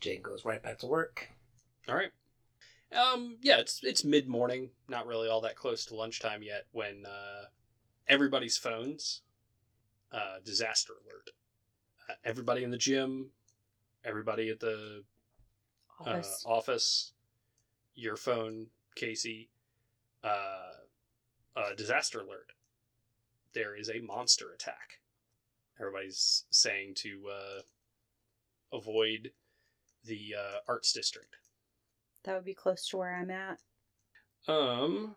[0.00, 1.28] Jane goes right back to work.
[1.88, 2.10] All right.
[2.94, 7.04] Um, yeah, it's it's mid morning, not really all that close to lunchtime yet, when
[7.06, 7.46] uh,
[8.06, 9.22] everybody's phones,
[10.12, 11.30] uh, disaster alert.
[12.08, 13.30] Uh, everybody in the gym,
[14.04, 15.02] everybody at the
[16.00, 16.44] Office.
[16.46, 17.12] Uh, office,
[17.94, 19.50] your phone, Casey,
[20.22, 20.72] uh,
[21.56, 22.52] uh, disaster alert.
[23.54, 25.00] There is a monster attack.
[25.80, 29.30] Everybody's saying to uh, avoid
[30.04, 31.36] the uh, arts district.
[32.24, 33.58] that would be close to where I'm at.
[34.46, 35.14] Um,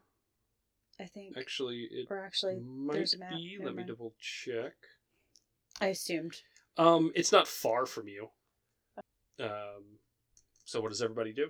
[0.99, 1.37] I think.
[1.37, 3.31] actually, it or actually, might a map.
[3.31, 3.57] be.
[3.59, 3.89] Let me mind.
[3.89, 4.73] double check.
[5.81, 6.37] I assumed.
[6.77, 8.29] Um, it's not far from you.
[9.39, 9.99] Um,
[10.65, 11.49] so what does everybody do?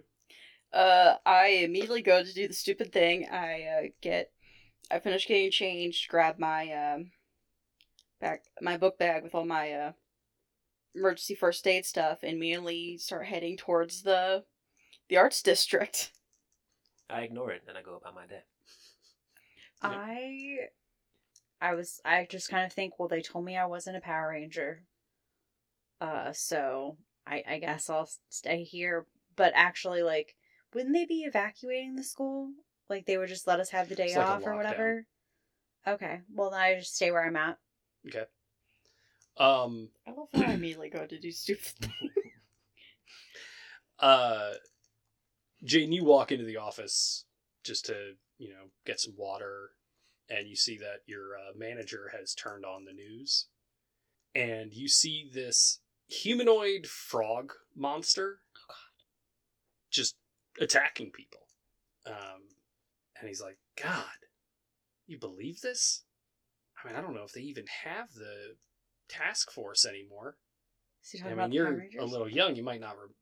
[0.74, 3.28] Uh, I immediately go to do the stupid thing.
[3.32, 4.32] I uh, get,
[4.90, 7.12] I finish getting changed, grab my um,
[8.20, 9.92] back my book bag with all my uh,
[10.96, 14.44] emergency first aid stuff, and immediately start heading towards the,
[15.10, 16.12] the arts district.
[17.10, 18.44] I ignore it and I go about my day.
[19.84, 19.90] Yeah.
[19.92, 20.58] I
[21.62, 24.30] I was I just kind of think, well, they told me I wasn't a Power
[24.30, 24.82] Ranger.
[26.02, 30.36] Uh so I I guess I'll stay here, but actually like
[30.74, 32.52] wouldn't they be evacuating the school?
[32.90, 35.06] Like they would just let us have the day It's like off or whatever?
[35.88, 36.22] Okay.
[36.34, 37.58] Well, then I just stay where I'm at.
[38.08, 38.26] Okay.
[39.38, 42.12] Um, I love how I immediately go to do stupid things.
[44.00, 44.54] uh,
[45.64, 47.26] Jane, you walk into the office
[47.64, 49.72] just to, you know, get some water,
[50.30, 53.48] and you see that your uh, manager has turned on the news,
[54.34, 58.40] and you see this humanoid frog monster
[59.92, 60.16] just
[60.60, 61.42] attacking people.
[62.06, 62.44] Um,
[63.20, 64.06] and he's like, God,
[65.06, 66.04] you believe this?
[66.84, 68.56] I mean, I don't know if they even have the
[69.10, 70.38] task force anymore.
[71.04, 72.56] Is he I mean, about you're a little young.
[72.56, 73.14] You might not re-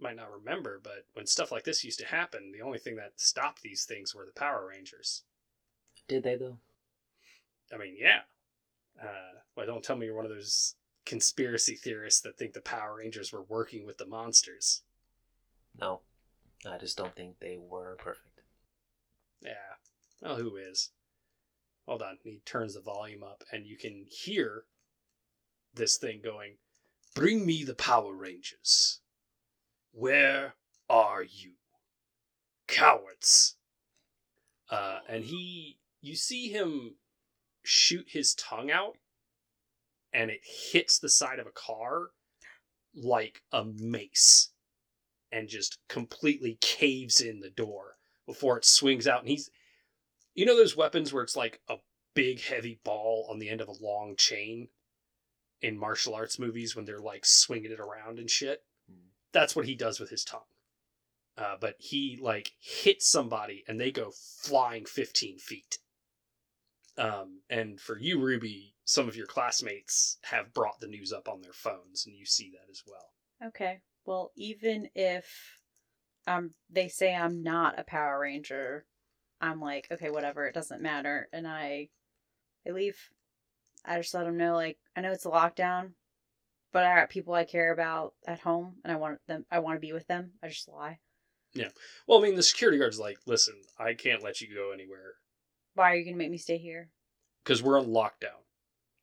[0.00, 3.12] might not remember, but when stuff like this used to happen, the only thing that
[3.16, 5.22] stopped these things were the Power Rangers.
[6.08, 6.58] Did they though?
[7.72, 8.20] I mean, yeah.
[9.00, 10.74] Uh, well, don't tell me you're one of those
[11.06, 14.82] conspiracy theorists that think the Power Rangers were working with the monsters.
[15.80, 16.00] No.
[16.68, 18.31] I just don't think they were perfect.
[19.42, 19.52] Yeah.
[20.20, 20.90] Well, who is?
[21.86, 22.18] Hold on.
[22.22, 24.64] He turns the volume up, and you can hear
[25.74, 26.56] this thing going,
[27.14, 29.00] Bring me the Power Rangers.
[29.92, 30.54] Where
[30.88, 31.52] are you?
[32.68, 33.56] Cowards.
[34.70, 36.96] Uh, and he, you see him
[37.62, 38.96] shoot his tongue out,
[40.12, 42.10] and it hits the side of a car
[42.94, 44.50] like a mace
[45.30, 47.96] and just completely caves in the door
[48.32, 49.20] before it swings out.
[49.20, 49.50] And he's,
[50.34, 51.76] you know, those weapons where it's like a
[52.14, 54.68] big heavy ball on the end of a long chain
[55.60, 58.62] in martial arts movies when they're like swinging it around and shit.
[58.90, 59.08] Hmm.
[59.32, 60.40] That's what he does with his tongue.
[61.36, 65.78] Uh, but he like hits somebody and they go flying 15 feet.
[66.98, 71.40] Um, and for you, Ruby, some of your classmates have brought the news up on
[71.40, 73.48] their phones, and you see that as well.
[73.48, 73.80] Okay.
[74.04, 75.58] Well, even if
[76.26, 78.84] um they say I'm not a Power Ranger,
[79.40, 81.88] I'm like, okay, whatever, it doesn't matter, and I
[82.66, 82.96] I leave.
[83.84, 85.94] I just let them know, like, I know it's a lockdown,
[86.72, 89.44] but I got people I care about at home, and I want them.
[89.50, 90.32] I want to be with them.
[90.42, 91.00] I just lie.
[91.52, 91.68] Yeah.
[92.06, 95.14] Well, I mean, the security guard's like, listen, I can't let you go anywhere
[95.74, 96.90] Why are you gonna make me stay here?
[97.44, 98.38] because we're on lockdown.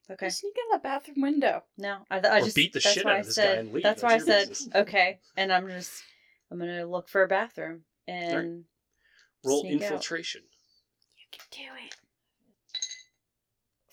[0.10, 0.28] Okay.
[0.28, 1.64] Just sneak out the bathroom window.
[1.78, 3.42] No, I, I Or just beat the that's shit why out I of this guy
[3.44, 3.84] said, and leave.
[3.84, 4.76] That's, That's why I said business.
[4.76, 6.02] okay, and I'm just
[6.52, 8.66] I'm gonna look for a bathroom and
[9.44, 9.82] Roll sneak out.
[9.84, 10.42] infiltration.
[11.16, 11.96] You can do it.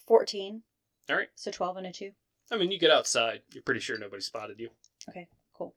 [0.07, 0.63] fourteen.
[1.11, 1.29] All right.
[1.35, 2.13] So twelve and a two.
[2.51, 3.43] I mean, you get outside.
[3.53, 4.71] You're pretty sure nobody spotted you.
[5.09, 5.75] Okay, cool.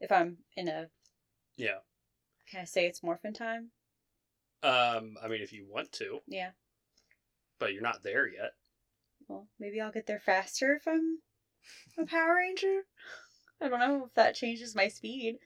[0.00, 0.88] If I'm in a,
[1.56, 1.78] Yeah.
[2.48, 3.70] can I say it's morphin time?
[4.62, 6.52] Um, I mean, if you want to, Yeah.
[7.58, 8.52] but you're not there yet.
[9.28, 11.18] Well, maybe I'll get there faster if I'm
[11.98, 12.82] a Power Ranger.
[13.60, 15.38] I don't know if that changes my speed.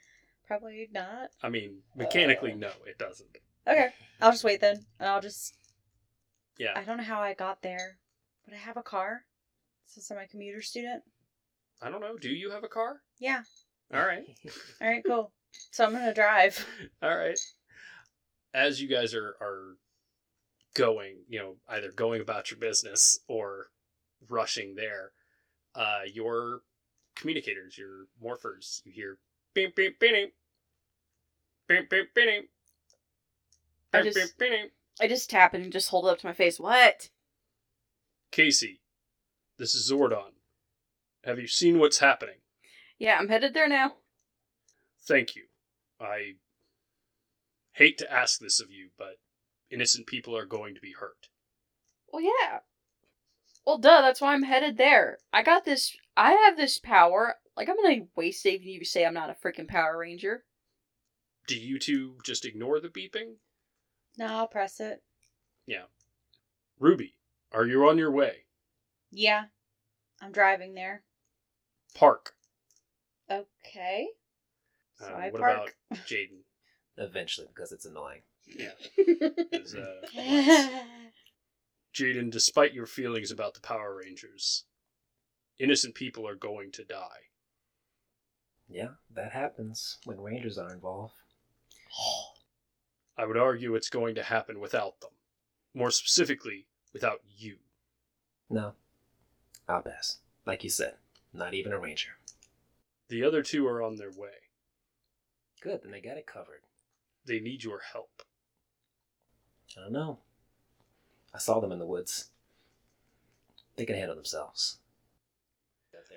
[0.46, 1.30] Probably not.
[1.42, 2.56] I mean, mechanically, Uh.
[2.56, 3.38] no, it doesn't.
[3.66, 3.88] Okay,
[4.20, 5.56] I'll just wait then, and I'll just.
[6.58, 6.72] Yeah.
[6.76, 7.98] I don't know how I got there,
[8.44, 9.24] but I have a car.
[9.86, 11.02] Since I'm a commuter student.
[11.82, 12.16] I don't know.
[12.16, 13.00] Do you have a car?
[13.18, 13.42] Yeah.
[13.92, 14.24] All right.
[14.80, 15.32] All right, cool.
[15.70, 16.66] So I'm gonna drive.
[17.02, 17.38] All right.
[18.52, 19.76] as you guys are are
[20.74, 23.68] going, you know, either going about your business or
[24.28, 25.12] rushing there,
[25.74, 26.60] uh, your
[27.14, 29.18] communicators, your morphers, you hear
[29.54, 30.34] beep beep beep
[31.68, 32.50] beep beep beep beep
[33.92, 34.34] I just-.
[35.00, 36.60] I just tap it and just hold it up to my face.
[36.60, 37.10] What?
[38.30, 38.80] Casey,
[39.58, 40.32] this is Zordon.
[41.24, 42.36] Have you seen what's happening?
[42.98, 43.94] Yeah, I'm headed there now.
[45.06, 45.44] Thank you.
[46.00, 46.34] I
[47.72, 49.18] hate to ask this of you, but
[49.70, 51.28] innocent people are going to be hurt.
[52.12, 52.60] Well, yeah.
[53.66, 55.18] Well, duh, that's why I'm headed there.
[55.32, 55.96] I got this.
[56.16, 57.36] I have this power.
[57.56, 60.44] Like, I'm gonna waste saving you to say I'm not a freaking Power Ranger.
[61.46, 63.34] Do you two just ignore the beeping?
[64.16, 65.02] No, I'll press it.
[65.66, 65.84] Yeah.
[66.78, 67.14] Ruby,
[67.52, 68.44] are you on your way?
[69.10, 69.44] Yeah.
[70.22, 71.02] I'm driving there.
[71.94, 72.34] Park.
[73.30, 74.08] Okay.
[74.98, 75.74] So Uh, I what park.
[75.90, 76.42] about Jayden?
[76.96, 78.22] Eventually, because it's annoying.
[78.96, 80.02] Is, uh,
[81.94, 84.64] Jayden, despite your feelings about the Power Rangers,
[85.58, 87.30] innocent people are going to die.
[88.68, 91.14] Yeah, that happens when rangers are involved.
[93.18, 95.10] I would argue it's going to happen without them.
[95.74, 97.56] More specifically, without you.
[98.50, 98.72] No,
[99.68, 100.18] I'll pass.
[100.46, 100.94] Like you said,
[101.32, 102.10] not even a ranger.
[103.08, 104.50] The other two are on their way.
[105.60, 106.62] Good, then they got it covered.
[107.26, 108.22] They need your help.
[109.76, 110.18] I don't know.
[111.32, 112.30] I saw them in the woods.
[113.76, 114.78] They can handle themselves.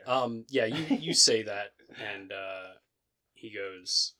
[0.05, 2.73] Um, yeah, you, you say that, and uh,
[3.33, 4.13] he goes,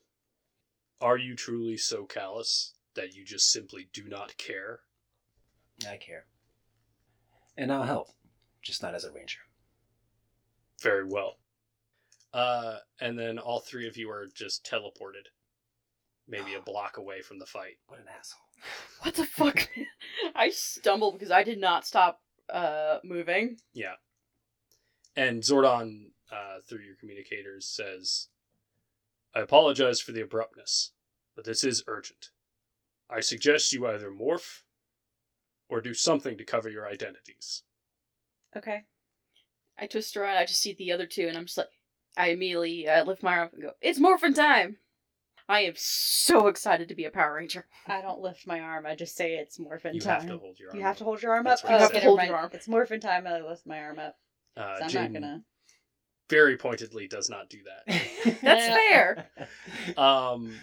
[1.01, 4.81] Are you truly so callous that you just simply do not care?
[5.87, 6.25] I care.
[7.57, 8.09] And I'll help,
[8.61, 9.39] just not as a ranger.
[10.81, 11.37] Very well.
[12.33, 15.27] Uh, and then all three of you are just teleported,
[16.27, 17.77] maybe a block away from the fight.
[17.87, 18.41] What an asshole.
[19.01, 19.69] what the fuck?
[20.35, 23.57] I stumbled because I did not stop uh moving.
[23.73, 23.95] Yeah.
[25.15, 28.27] And Zordon, uh, through your communicators, says,
[29.35, 30.91] I apologize for the abruptness,
[31.35, 32.29] but this is urgent.
[33.09, 34.63] I suggest you either morph
[35.69, 37.63] or do something to cover your identities.
[38.55, 38.83] Okay.
[39.77, 40.37] I twist around.
[40.37, 41.67] I just see the other two, and I'm just like,
[42.17, 44.77] I immediately uh, lift my arm up and go, "It's morphin' time!"
[45.47, 47.67] I am so excited to be a Power Ranger.
[47.87, 48.85] I don't lift my arm.
[48.85, 50.21] I just say it's morphin You time.
[50.21, 50.77] have to hold your arm.
[50.79, 51.69] You have to hold your arm That's up.
[51.69, 52.49] what Oh, You have to hold never your arm.
[52.53, 53.27] It's morphin time.
[53.27, 54.17] I lift my arm up.
[54.57, 55.43] Uh, So I'm Jayden not gonna.
[56.29, 58.01] Very pointedly does not do that.
[58.41, 59.29] That's fair.
[59.97, 60.53] Um,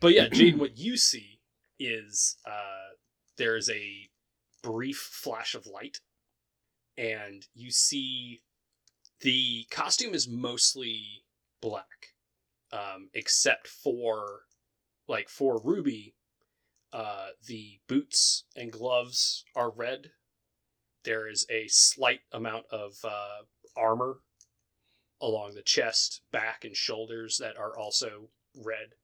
[0.00, 1.40] but yeah, Jayden, what you see
[1.78, 2.94] is uh,
[3.36, 4.08] there is a
[4.62, 5.98] brief flash of light,
[6.96, 8.40] and you see
[9.20, 11.24] the costume is mostly
[11.60, 12.14] black,
[12.72, 14.42] um, except for
[15.08, 16.14] like for Ruby,
[16.92, 20.10] uh, the boots and gloves are red.
[21.04, 23.42] There is a slight amount of uh,
[23.76, 24.20] armor
[25.20, 28.94] along the chest, back, and shoulders that are also red.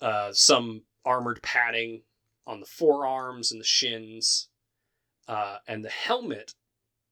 [0.00, 2.02] Uh, some armored padding
[2.46, 4.48] on the forearms and the shins.
[5.28, 6.54] Uh, and the helmet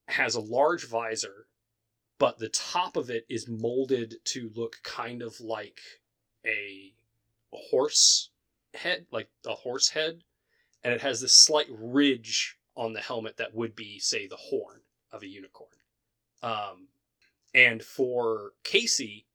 [0.09, 1.47] has a large visor,
[2.19, 5.81] but the top of it is molded to look kind of like
[6.45, 6.93] a
[7.53, 8.31] horse
[8.75, 10.25] head, like a horse head.
[10.83, 14.81] And it has this slight ridge on the helmet that would be, say, the horn
[15.13, 15.71] of a unicorn.
[16.43, 16.89] Um,
[17.55, 19.27] and for Casey,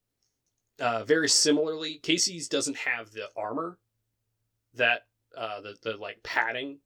[0.79, 3.79] uh, very similarly, Casey's doesn't have the armor
[4.73, 5.01] that
[5.37, 6.79] uh, the the like padding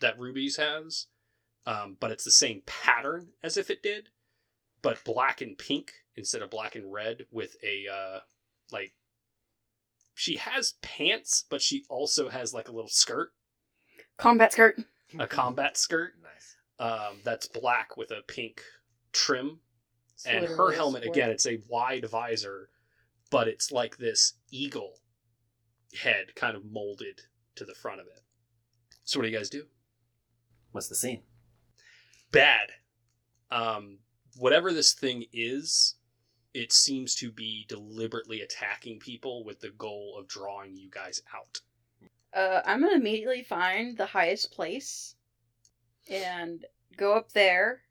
[0.00, 1.06] that Ruby's has,
[1.66, 4.08] um, but it's the same pattern as if it did,
[4.82, 8.20] but black and pink instead of black and red with a uh,
[8.70, 8.92] like.
[10.14, 13.30] She has pants, but she also has like a little skirt,
[14.18, 14.76] Combat skirt.
[15.18, 16.56] a combat skirt Nice.
[16.78, 18.60] um, that's black with a pink
[19.12, 19.60] trim
[20.24, 21.16] It's and her helmet sport.
[21.16, 22.68] again it's a wide visor
[23.30, 24.94] but it's like this eagle
[26.02, 27.20] head kind of molded
[27.56, 28.20] to the front of it
[29.04, 29.64] so what do you guys do
[30.72, 31.22] What's the scene?
[32.30, 32.70] bad
[33.50, 33.98] um
[34.38, 35.96] whatever this thing is
[36.54, 41.60] it seems to be deliberately attacking people with the goal of drawing you guys out
[42.34, 45.14] Uh, I'm gonna immediately find the highest place
[46.08, 46.64] and
[46.96, 47.82] go up there.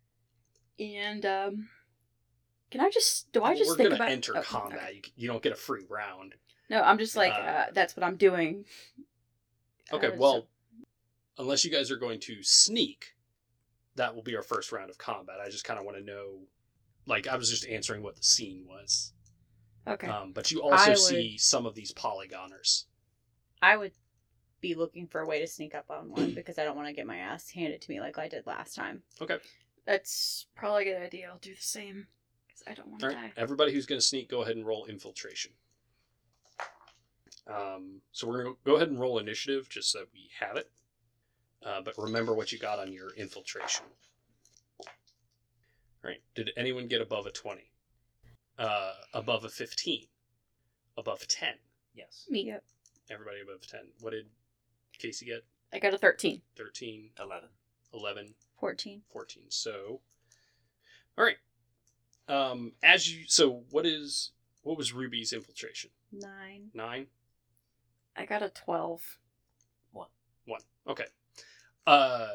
[0.79, 1.69] And um,
[2.71, 4.95] can I just do I just we're think gonna about enter okay, combat okay.
[4.95, 6.35] you, you don't get a free round
[6.69, 8.65] No, I'm just like Uh, uh, that's what I'm doing.
[9.93, 10.47] Okay, Uh, well,
[11.37, 13.13] unless you guys are going to sneak,
[13.95, 15.35] that will be our first round of combat.
[15.45, 16.39] I just kind of want to know,
[17.05, 19.11] like, I was just answering what the scene was.
[19.85, 20.07] okay.
[20.07, 22.85] Um, but you also would- see some of these polygoners.
[23.61, 23.91] I would
[24.61, 26.93] be looking for a way to sneak up on one because I don't want to
[26.93, 29.03] get my ass handed to me like I did last time.
[29.21, 29.37] Okay.
[29.85, 31.29] That's probably a good idea.
[31.29, 32.07] I'll do the same.
[32.61, 33.35] Because I don't want to All right.
[33.35, 33.41] die.
[33.41, 35.51] Everybody who's going to sneak, go ahead and roll infiltration.
[37.47, 40.57] Um, so we're going to go ahead and roll initiative just so that we have
[40.57, 40.69] it.
[41.65, 43.85] Uh, but remember what you got on your infiltration.
[44.79, 44.87] All
[46.09, 46.21] right.
[46.35, 47.61] Did anyone get above a 20?
[48.57, 50.07] Uh, above a 15?
[50.97, 51.53] Above 10?
[51.93, 52.25] Yes.
[52.29, 52.43] Me.
[52.45, 52.63] Yep.
[53.09, 53.81] Everybody above 10.
[53.99, 54.27] What did
[54.97, 55.43] Casey get?
[55.73, 56.41] I got a 13.
[56.57, 57.49] 13, 11.
[57.93, 59.01] 11, 14.
[59.11, 59.43] 14.
[59.49, 59.99] So,
[61.17, 61.37] all right.
[62.27, 65.89] Um, as you, so what is, what was Ruby's infiltration?
[66.11, 66.69] 9.
[66.73, 67.07] Nine?
[68.15, 69.17] I got a 12.
[69.91, 70.07] One.
[70.45, 70.61] One.
[70.87, 71.05] Okay.
[71.87, 72.29] Uh,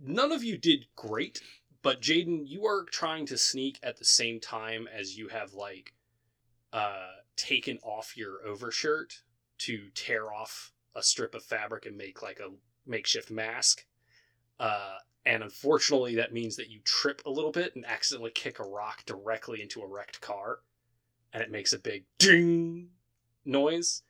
[0.00, 1.40] none of you did great,
[1.82, 5.92] but Jayden, you are trying to sneak at the same time as you have like,
[6.72, 9.22] uh, taken off your overshirt
[9.58, 12.50] to tear off a strip of fabric and make like a
[12.86, 13.86] makeshift mask.
[14.58, 14.96] Uh,
[15.26, 19.04] and unfortunately, that means that you trip a little bit and accidentally kick a rock
[19.06, 20.58] directly into a wrecked car,
[21.32, 22.88] and it makes a big ding
[23.44, 24.02] noise.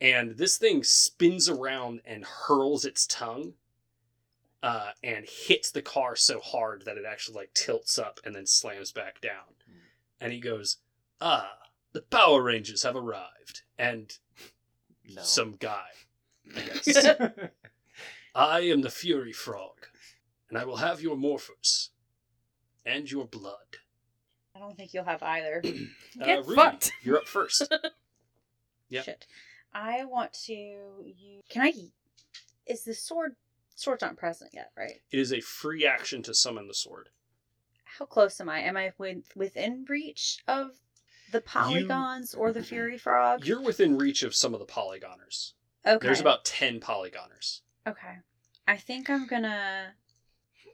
[0.00, 3.54] And this thing spins around and hurls its tongue
[4.62, 8.46] uh, and hits the car so hard that it actually like tilts up and then
[8.46, 9.54] slams back down.
[10.20, 10.78] And he goes
[11.20, 11.50] ah
[11.92, 13.62] the power rangers have arrived.
[13.78, 14.12] And
[15.08, 15.22] No.
[15.22, 15.86] some guy
[16.54, 17.06] i guess.
[18.34, 19.86] I am the fury frog
[20.48, 21.90] and i will have your morphers
[22.84, 23.78] and your blood
[24.54, 25.60] I don't think you'll have either.
[26.24, 26.92] Get uh, Ruby, fucked.
[27.02, 27.70] you're up first
[28.88, 29.02] Yeah.
[29.02, 29.26] Shit.
[29.74, 31.44] I want to use.
[31.50, 31.72] Can I.
[32.66, 33.36] Is the sword.
[33.74, 35.02] Sword's not present yet, right?
[35.10, 37.10] it is a free action to summon the sword
[37.84, 38.60] How close am I?
[38.60, 40.70] Am I with, within reach of
[41.32, 43.44] the polygons or the fury frog?
[43.44, 45.52] You're within reach of some of the polygoners.
[45.86, 46.06] Okay.
[46.06, 47.60] There's about 10 polygoners.
[47.86, 48.16] Okay.
[48.66, 49.88] I think I'm gonna.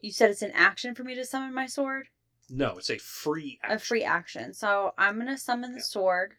[0.02, 2.08] You said it's an action for me to summon my sword?
[2.50, 3.76] No, it's a free action.
[3.76, 4.52] A free action.
[4.52, 5.84] So I'm gonna summon the Yeah.
[5.84, 6.34] sword.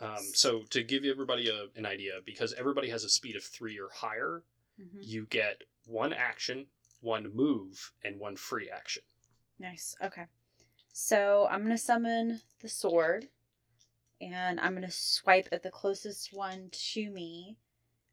[0.00, 3.78] Um, so, to give everybody a, an idea, because everybody has a speed of three
[3.78, 4.42] or higher,
[4.78, 4.98] Mhm.
[5.00, 6.66] you get one action,
[7.00, 9.02] one move, and one free action.
[9.58, 9.94] Nice.
[10.02, 10.26] Okay.
[10.92, 13.30] So I'm gonna summon the sword,
[14.20, 17.58] and I'm gonna swipe at the closest one to me,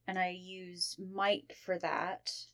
[0.07, 2.47] and I use might for that.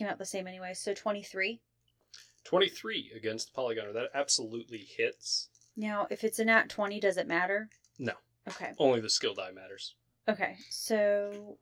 [0.00, 0.72] Came out the same anyway.
[0.72, 1.60] So 23.
[2.44, 3.92] 23 against polygoner.
[3.92, 5.50] That absolutely hits.
[5.76, 7.68] Now, if it's a nat 20, does it matter?
[7.98, 8.14] No.
[8.48, 8.72] Okay.
[8.78, 9.94] Only the skill die matters.
[10.26, 10.56] Okay.
[10.70, 11.58] So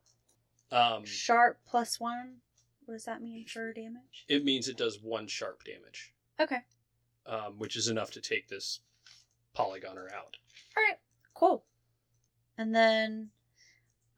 [0.70, 2.36] Um, sharp plus one.
[2.84, 4.24] What does that mean for damage?
[4.28, 6.60] it means it does one sharp damage, Okay.
[7.26, 8.78] um, which is enough to take this
[9.56, 10.36] polygoner out.
[10.76, 10.98] All right,
[11.34, 11.64] cool.
[12.56, 13.30] And then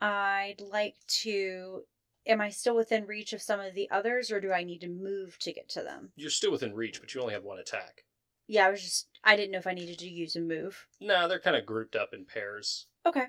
[0.03, 1.85] I'd like to.
[2.27, 4.89] Am I still within reach of some of the others, or do I need to
[4.89, 6.12] move to get to them?
[6.16, 8.05] You're still within reach, but you only have one attack.
[8.47, 9.09] Yeah, I was just.
[9.23, 10.87] I didn't know if I needed to use a move.
[11.01, 12.87] No, they're kind of grouped up in pairs.
[13.07, 13.27] Okay.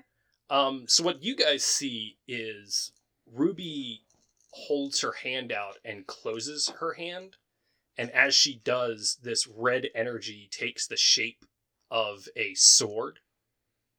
[0.50, 2.92] Um, so what you guys see is
[3.32, 4.02] Ruby
[4.50, 7.36] holds her hand out and closes her hand,
[7.96, 11.44] and as she does, this red energy takes the shape
[11.90, 13.20] of a sword,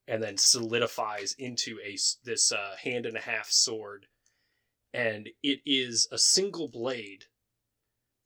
[0.07, 4.07] and then solidifies into a this uh, hand and a half sword,
[4.93, 7.25] and it is a single blade,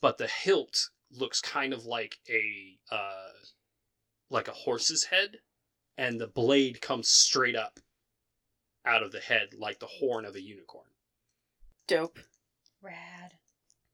[0.01, 3.32] but the hilt looks kind of like a uh,
[4.30, 5.38] like a horse's head,
[5.97, 7.80] and the blade comes straight up
[8.86, 10.89] out of the head like the horn of a unicorn.
[11.88, 12.20] Dope.
[12.82, 13.34] Rad.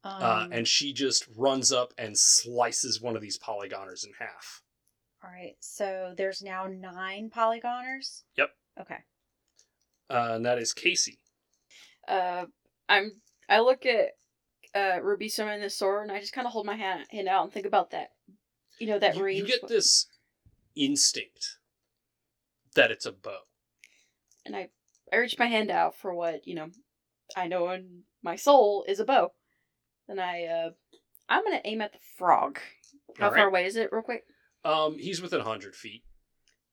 [0.03, 4.61] Um, uh, and she just runs up and slices one of these polygoners in half.
[5.23, 8.23] all right, so there's now nine polygoners.
[8.37, 8.49] Yep.
[8.81, 8.97] Okay.
[10.09, 11.19] Uh, and that is Casey.
[12.07, 12.45] Uh,
[12.89, 13.21] I'm.
[13.49, 14.11] I look at
[14.75, 17.43] uh Ruby summoning the sword, and I just kind of hold my hand, hand out
[17.43, 18.09] and think about that.
[18.79, 19.39] You know that you, range.
[19.39, 20.07] you get this
[20.75, 21.57] instinct
[22.75, 23.39] that it's a bow.
[24.45, 24.69] and I
[25.11, 26.69] I reach my hand out for what you know
[27.35, 29.31] I know in my soul is a bow.
[30.07, 30.69] Then I uh
[31.29, 32.59] I'm gonna aim at the frog.
[33.17, 33.39] How Alright.
[33.39, 34.23] far away is it, real quick?
[34.65, 36.03] Um, he's within 100 feet.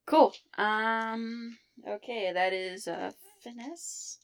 [0.06, 0.32] Cool.
[0.56, 1.58] Um.
[1.86, 3.10] Okay, that is uh
[3.42, 4.18] finesse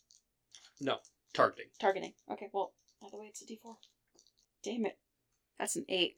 [0.80, 0.98] No,
[1.36, 1.66] targeting.
[1.78, 2.12] targeting.
[2.30, 3.76] Okay, well by the way it's a D4.
[4.64, 4.98] Damn it,
[5.58, 6.14] that's an eight.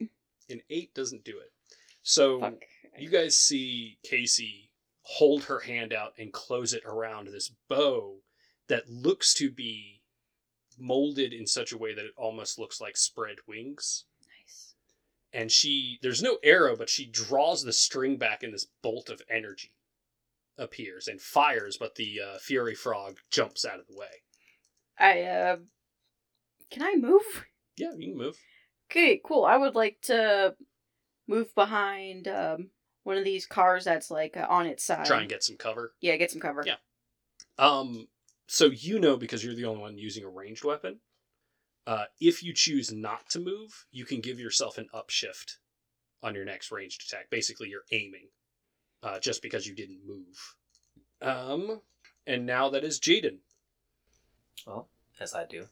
[0.49, 1.51] An 8 doesn't do it.
[2.01, 2.63] So Fuck.
[2.97, 4.71] you guys see Casey
[5.03, 8.15] hold her hand out and close it around this bow
[8.67, 10.01] that looks to be
[10.79, 14.05] molded in such a way that it almost looks like spread wings.
[14.21, 14.73] Nice.
[15.33, 19.21] and she there's no arrow but she draws the string back and this bolt of
[19.29, 19.73] energy
[20.57, 24.23] appears and fires, but the uh, Fury Frog jumps out of the way.
[24.99, 25.57] I uh,
[26.69, 27.45] can I move?
[27.77, 28.37] Yeah, you can move.
[28.91, 29.45] Okay, cool.
[29.45, 30.55] I would like to
[31.27, 32.69] move behind um
[33.03, 35.05] one of these cars that's like uh, on its side.
[35.05, 35.93] Try and get some cover.
[36.01, 36.63] yeah, get some cover.
[36.65, 36.75] Yeah.
[37.57, 38.07] Um,
[38.47, 40.99] so you know because you're the only one using a ranged weapon.
[41.87, 45.57] Uh, if you choose not to move, you can give yourself an upshift
[46.21, 47.29] on your next ranged attack.
[47.31, 48.27] Basically, you're aiming,
[49.01, 50.55] uh, just because you didn't move.
[51.21, 51.81] Um,
[52.27, 53.39] and now that is Jayden.
[54.65, 54.89] Well,
[55.19, 55.65] as I do.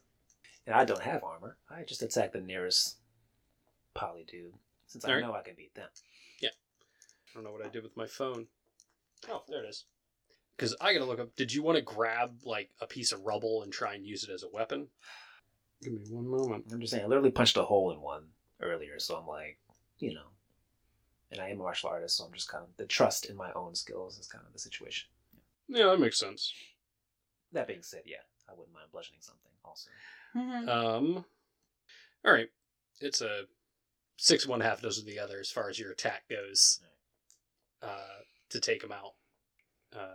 [0.66, 1.56] And I don't have armor.
[1.70, 2.96] I just attack the nearest
[3.94, 4.52] poly dude,
[4.86, 5.24] since I Alright.
[5.24, 5.88] know I can beat them.
[6.40, 6.50] Yeah.
[6.50, 8.46] I don't know what I did with my phone.
[9.28, 9.84] Oh, there it is.
[10.56, 11.34] Because I gotta look up.
[11.36, 14.30] Did you want to grab like a piece of rubble and try and use it
[14.30, 14.88] as a weapon?
[15.82, 16.64] Give me one moment.
[16.72, 18.24] I'm just saying, I literally punched a hole in one
[18.60, 19.58] earlier, so I'm like,
[19.98, 20.26] you know.
[21.30, 23.52] And I am a martial artist, so I'm just kind of the trust in my
[23.52, 25.08] own skills is kind of the situation.
[25.68, 26.52] Yeah, that makes sense.
[27.52, 28.16] That being said, yeah,
[28.48, 29.90] I wouldn't mind bludgeoning something also.
[30.34, 30.68] Mhm.
[30.68, 31.24] Um,
[32.24, 32.50] all right.
[33.00, 33.46] It's a
[34.16, 36.80] six one half dozen the other as far as your attack goes.
[37.80, 39.14] Uh, to take them out,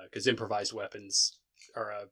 [0.05, 1.37] because improvised weapons
[1.75, 2.09] are a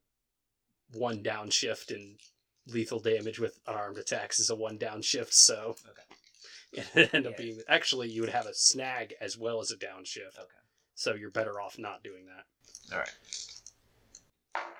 [0.93, 2.19] one down shift and
[2.67, 6.81] lethal damage with unarmed attacks is a one down shift So Okay.
[7.01, 10.37] it end up being actually you would have a snag as well as a downshift.
[10.39, 10.61] Okay.
[10.95, 12.93] So you're better off not doing that.
[12.93, 14.75] All right.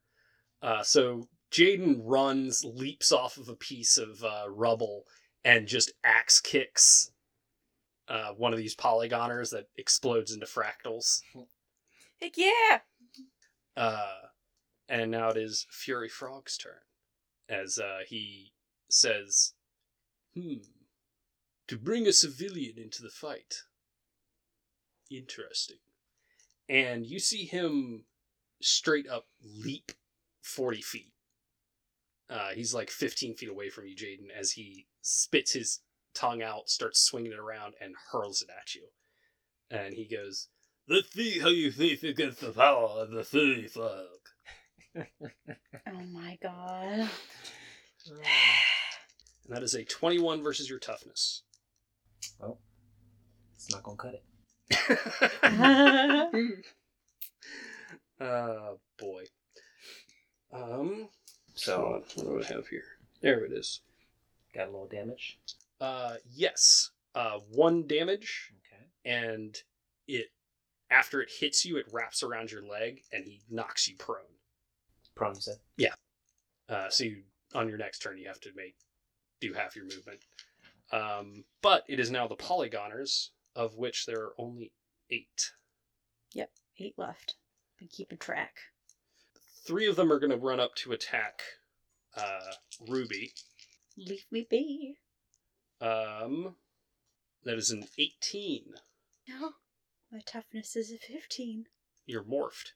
[0.60, 5.04] Uh, so Jayden runs, leaps off of a piece of uh, rubble,
[5.44, 7.10] and just axe kicks
[8.08, 11.22] uh, one of these polygoners that explodes into fractals.
[12.20, 12.80] Heck yeah!
[13.76, 14.14] Uh,
[14.88, 16.82] and now it is Fury Frog's turn,
[17.48, 18.52] as uh, he
[18.88, 19.54] says,
[20.34, 20.56] "Hmm,
[21.72, 23.62] to bring a civilian into the fight.
[25.10, 25.78] Interesting."
[26.68, 28.04] And you see him
[28.60, 29.92] straight up leap
[30.42, 31.12] forty feet.
[32.28, 35.80] Uh, he's like fifteen feet away from you, Jayden, as he spits his
[36.14, 38.88] tongue out, starts swinging it around, and hurls it at you.
[39.70, 40.48] And he goes,
[40.88, 44.06] Let's see how you face against the power of the Frog.
[45.86, 47.08] Oh my god.
[49.44, 51.42] And that is a 21 versus your toughness.
[52.40, 52.58] Well,
[53.54, 54.22] it's not to cut it.
[58.20, 59.24] uh, boy.
[60.52, 61.08] Um,
[61.54, 62.84] So, what do I have here?
[63.20, 63.80] There it is.
[64.54, 65.38] got a little damage.
[65.80, 66.90] Uh, yes.
[67.14, 68.84] Uh, one damage, Okay.
[69.04, 69.56] and
[70.08, 70.26] it,
[70.90, 74.24] after it hits you, it wraps around your leg, and he knocks you prone.
[75.14, 75.56] Prone, you said?
[75.76, 75.94] Yeah.
[76.68, 77.22] Uh, so you,
[77.54, 78.76] on your next turn, you have to make
[79.40, 80.20] do half your movement.
[80.92, 84.72] Um, but it is now the polygoners, of which there are only
[85.10, 85.52] eight.
[86.34, 87.34] Yep, Eight left.
[87.78, 88.56] Been keeping track.
[89.66, 91.42] Three of them are going to run up to attack
[92.16, 92.52] uh,
[92.88, 93.32] Ruby.
[93.96, 94.96] Leave me be.
[95.80, 96.56] Um,
[97.44, 98.74] that is an 18.
[99.28, 99.52] No.
[100.10, 101.66] My toughness is a 15.
[102.06, 102.72] You're morphed.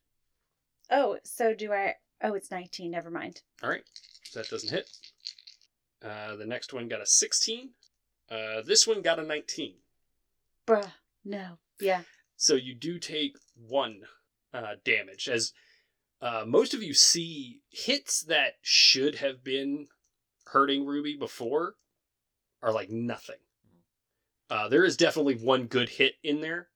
[0.91, 1.95] Oh, so do I.
[2.23, 2.91] Oh, it's 19.
[2.91, 3.43] Never mind.
[3.63, 3.83] All right,
[4.35, 4.89] that doesn't hit.
[6.05, 7.71] Uh, the next one got a 16.
[8.31, 9.75] Uh, this one got a 19.
[10.67, 10.93] Bruh.
[11.25, 11.59] No.
[11.81, 12.03] Yeah.
[12.37, 14.03] So you do take one
[14.53, 15.29] uh, damage.
[15.29, 15.53] As
[16.21, 19.87] uh, most of you see, hits that should have been
[20.47, 21.75] hurting Ruby before
[22.63, 23.37] are like nothing.
[24.49, 26.69] Uh, there is definitely one good hit in there,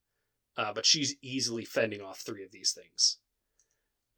[0.57, 3.19] uh, but she's easily fending off three of these things.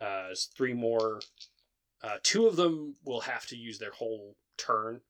[0.00, 1.20] Uh, there's three more.
[2.02, 5.00] Uh, two of them will have to use their whole turn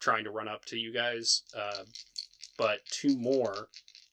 [0.00, 1.84] trying to run up to you guys, uh,
[2.58, 3.68] but two more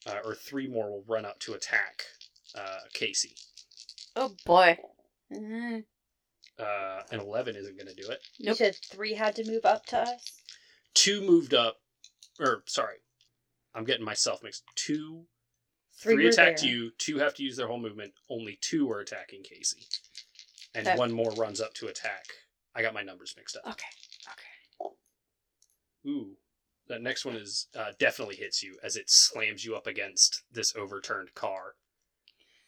[0.05, 2.03] uh, or three more will run up to attack
[2.55, 3.35] uh, Casey.
[4.15, 4.77] Oh boy.
[5.33, 5.83] Mm,
[6.59, 8.19] Uh, an 11 isn't going to do it.
[8.37, 8.57] You Nope.
[8.57, 10.41] said three had to move up to us?
[10.93, 11.77] Two moved up,
[12.39, 12.97] or sorry,
[13.75, 14.63] I'm getting myself mixed.
[14.75, 15.25] Two,
[15.99, 16.69] Three three, three attacked there.
[16.69, 19.85] you, two have to use their whole movement, only two are attacking Casey.
[20.73, 20.97] And Okay.
[20.97, 22.25] one more runs up to attack.
[22.75, 23.63] I got my numbers mixed up.
[23.65, 23.73] okay.
[23.73, 23.85] Okay.
[26.07, 26.31] Ooh.
[26.87, 30.73] That next one is uh, definitely hits you as it slams you up against this
[30.75, 31.75] overturned car.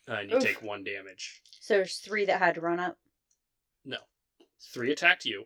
[0.09, 0.43] Uh, and you Oof.
[0.43, 1.41] take one damage.
[1.61, 2.97] So there's three that had to run up.
[3.85, 3.97] No.
[4.73, 5.45] Three attacked you.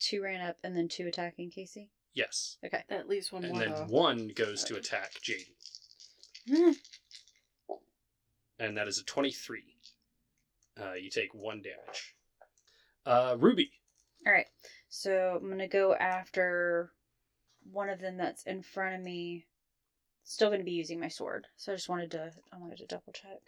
[0.00, 1.90] Two ran up and then two attacking Casey.
[2.14, 2.56] Yes.
[2.66, 2.82] Okay.
[2.88, 3.62] That leaves one And more.
[3.62, 3.84] then though.
[3.84, 5.54] one goes to attack Jayden.
[6.48, 6.72] Hmm.
[8.58, 9.62] And that is a 23.
[10.80, 12.14] Uh, you take one damage.
[13.06, 13.70] Uh, Ruby.
[14.26, 14.46] All right.
[14.88, 16.92] So I'm gonna go after
[17.70, 19.46] one of them that's in front of me
[20.24, 21.46] still going to be using my sword.
[21.56, 23.38] So I just wanted to I wanted to double check.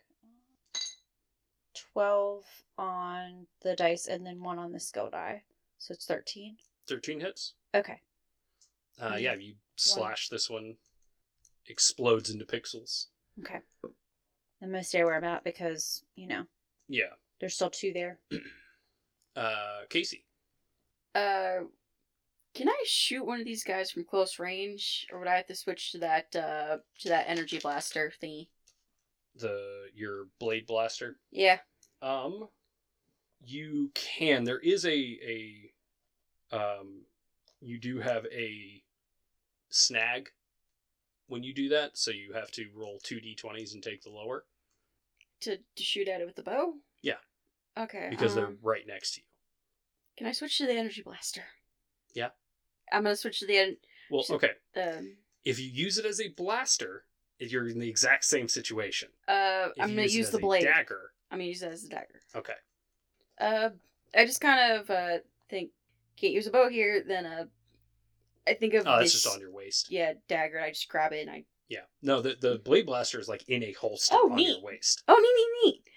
[1.93, 2.45] 12
[2.79, 5.43] on the dice and then one on the skill die.
[5.79, 6.57] So it's 13.
[6.89, 7.55] 13 hits.
[7.75, 8.01] Okay.
[9.01, 10.77] Uh, yeah, you slash this one,
[11.67, 13.07] explodes into pixels.
[13.41, 13.59] Okay.
[14.63, 16.45] I'm going to stay where I'm at because, you know,
[16.89, 17.15] Yeah.
[17.41, 18.19] there's still two there.
[19.37, 20.25] Uh, Casey.
[21.13, 21.63] Uh,
[22.55, 25.55] can I shoot one of these guys from close range, or would I have to
[25.57, 28.49] switch to that uh to that energy blaster thingy?
[29.37, 31.17] the your blade blaster.
[31.33, 31.59] Yeah.
[32.03, 32.49] Um,
[33.45, 34.45] you can.
[34.45, 34.91] There is a
[36.53, 37.03] a um,
[37.61, 38.83] you do have a
[39.71, 40.31] snag
[41.27, 44.45] when you do that, so you have to roll two d20s and take the lower
[45.41, 46.75] To to shoot at it with the bow.
[47.03, 47.15] Yeah.
[47.77, 48.07] Okay.
[48.11, 49.27] because they're um, right next to you.
[50.17, 51.43] Can I switch to the energy blaster?
[52.15, 52.29] Yeah.
[52.95, 53.77] I'm gonna switch to the en-
[54.11, 54.53] Well, okay.
[54.77, 57.05] um If you use it as a blaster,
[57.39, 59.09] you're in the exact same situation.
[59.29, 60.63] uh If I'm gonna use as the blade.
[60.65, 61.13] dagger.
[61.31, 62.21] I'm gonna use it as a dagger.
[62.35, 62.55] Okay.
[63.39, 63.71] Uh,
[64.17, 65.19] I just kind of uh
[65.51, 65.71] think
[66.17, 67.03] can't use a bow here.
[67.07, 67.45] Then uh,
[68.47, 69.91] I think of Oh, that's this just on your waist.
[69.91, 70.61] yeah dagger.
[70.61, 71.87] I just grab it and I Yeah.
[72.03, 74.49] No, the the blade blaster is like in a holster Oh, on neat.
[74.51, 75.03] your waist.
[75.09, 75.89] oh neat neat neat.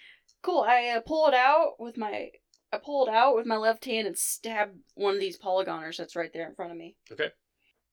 [0.41, 0.61] Cool.
[0.61, 2.31] I uh, pull it out with my
[2.71, 6.15] I pull it out with my left hand and stab one of these polygoners that's
[6.15, 6.95] right there in front of me.
[7.11, 7.31] Okay.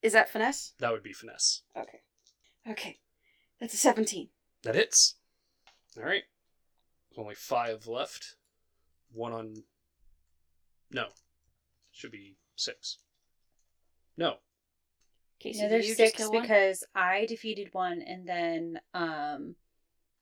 [0.03, 0.75] Is that finesse?
[0.81, 1.63] That would be finesse.
[1.77, 2.01] Okay.
[2.69, 2.99] Okay.
[3.61, 4.29] That's a seventeen.
[4.65, 5.15] That hits.
[5.97, 6.25] All right.
[7.11, 8.37] There's only five left.
[9.13, 9.55] One on.
[10.91, 11.07] No.
[11.93, 12.99] Should be six.
[14.17, 14.37] No.
[15.41, 16.43] Casey, No, there's you six kill one?
[16.43, 19.57] because I defeated one and then um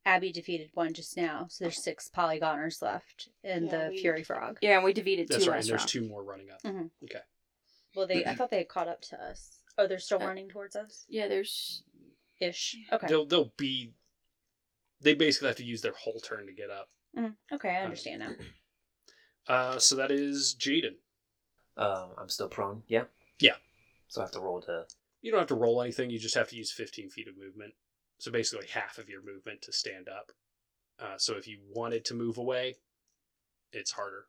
[0.05, 1.47] Abby defeated one just now.
[1.49, 4.59] So there's six polygoners left in Yeah, the we- Fury Frog.
[4.61, 5.57] yeah, and we defeated That's two right.
[5.59, 5.89] last And there's round.
[5.89, 6.63] two more running up.
[6.63, 6.91] Mhm.
[7.05, 7.21] Okay.
[7.95, 9.59] Well, they I thought they had caught up to us.
[9.79, 11.83] Oh, they're still Uh, running towards us Yeah, there's
[12.41, 12.77] ish.
[12.91, 13.07] Okay.
[13.07, 13.95] They'll they'll be.
[15.01, 16.91] They basically have to use their whole turn to get up.
[17.17, 17.37] Mhm.
[17.53, 18.35] Okay, I understand now.
[19.49, 20.99] Uh, so that is Jayden.
[21.77, 22.85] Um, I'm still prone.
[22.87, 23.07] Yeah.
[23.41, 23.57] Yeah.
[24.07, 24.87] So I have to roll to.
[25.21, 26.11] You don't have to roll anything.
[26.11, 27.75] You just have to use 15 feet of movement.
[28.23, 30.31] So basically half of your movement to stand up.
[31.01, 32.77] Uh, so if you wanted to move away,
[33.73, 34.27] it's harder.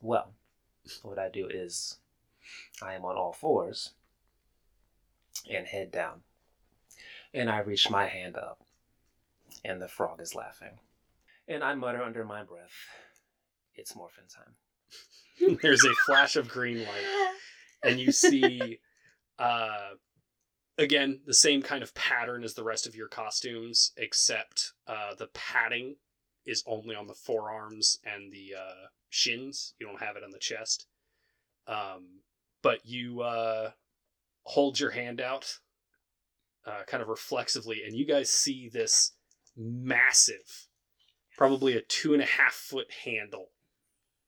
[0.00, 0.34] Well,
[1.02, 1.98] what I do is,
[2.80, 3.90] I am on all fours,
[5.50, 6.20] and head down,
[7.34, 8.62] and I reach my hand up,
[9.64, 10.78] and the frog is laughing,
[11.48, 12.70] and I mutter under my breath,
[13.74, 17.34] "It's morphin time." There's a flash of green light.
[17.82, 18.78] and you see
[19.40, 19.94] uh
[20.78, 25.28] again the same kind of pattern as the rest of your costumes except uh the
[25.28, 25.96] padding
[26.46, 29.74] is only on the forearms and the uh shins.
[29.78, 30.86] You don't have it on the chest.
[31.66, 32.20] Um
[32.62, 33.70] but you uh
[34.44, 35.58] hold your hand out
[36.66, 39.12] uh kind of reflexively and you guys see this
[39.56, 40.68] massive
[41.38, 43.50] probably a two and a half foot handle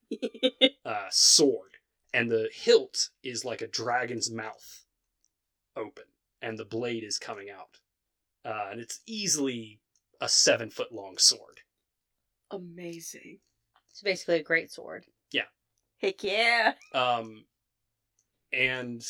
[0.85, 1.71] uh, sword,
[2.13, 4.85] and the hilt is like a dragon's mouth
[5.75, 6.05] open,
[6.41, 7.79] and the blade is coming out.
[8.43, 9.79] Uh, and it's easily
[10.19, 11.61] a seven foot long sword.
[12.51, 13.39] amazing.
[13.89, 15.05] It's basically a great sword.
[15.31, 15.43] Yeah.
[16.01, 16.73] Heck yeah.
[16.93, 17.45] Um,
[18.53, 19.01] and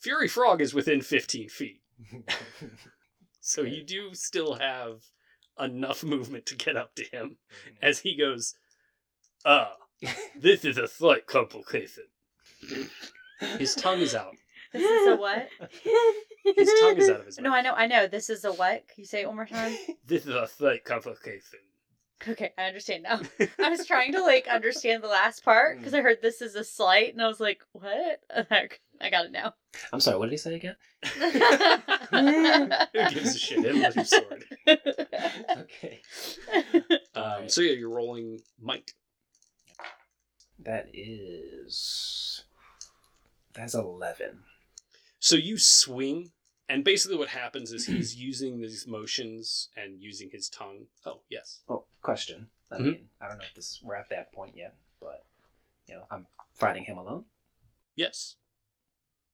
[0.00, 1.80] Fury Frog is within 15 feet,
[3.40, 5.02] so you do still have
[5.58, 7.36] enough movement to get up to him
[7.80, 8.54] as he goes,
[9.44, 9.72] Ah,
[10.38, 12.04] this is a slight complication.
[13.58, 14.34] His tongue is out.
[14.72, 15.48] This is a what?
[16.56, 17.44] His tongue is out of his mouth.
[17.44, 18.06] No, I know, I know.
[18.08, 18.88] This is a what?
[18.88, 19.76] Can you say it one more time?
[20.06, 21.60] This is a slight complication.
[22.26, 23.20] Okay, I understand now.
[23.58, 26.64] I was trying to like understand the last part because I heard this is a
[26.64, 28.20] slight, and I was like, "What?"
[29.00, 29.54] I got it now.
[29.92, 30.18] I'm sorry.
[30.18, 30.76] What did he say again?
[31.14, 31.30] Who
[33.10, 33.64] gives a shit?
[33.64, 34.44] Him with your sword.
[34.68, 36.00] okay.
[37.14, 38.94] Um, so yeah, you're rolling might.
[40.60, 42.44] That is.
[43.54, 44.44] That's eleven.
[45.22, 46.32] So you swing,
[46.68, 50.86] and basically what happens is he's using these motions and using his tongue.
[51.06, 51.60] Oh yes.
[51.68, 52.48] Oh, question.
[52.72, 52.84] I Mhm.
[52.84, 55.24] mean, I don't know if this we're at that point yet, but
[55.86, 57.24] you know, I'm fighting him alone.
[57.94, 58.34] Yes.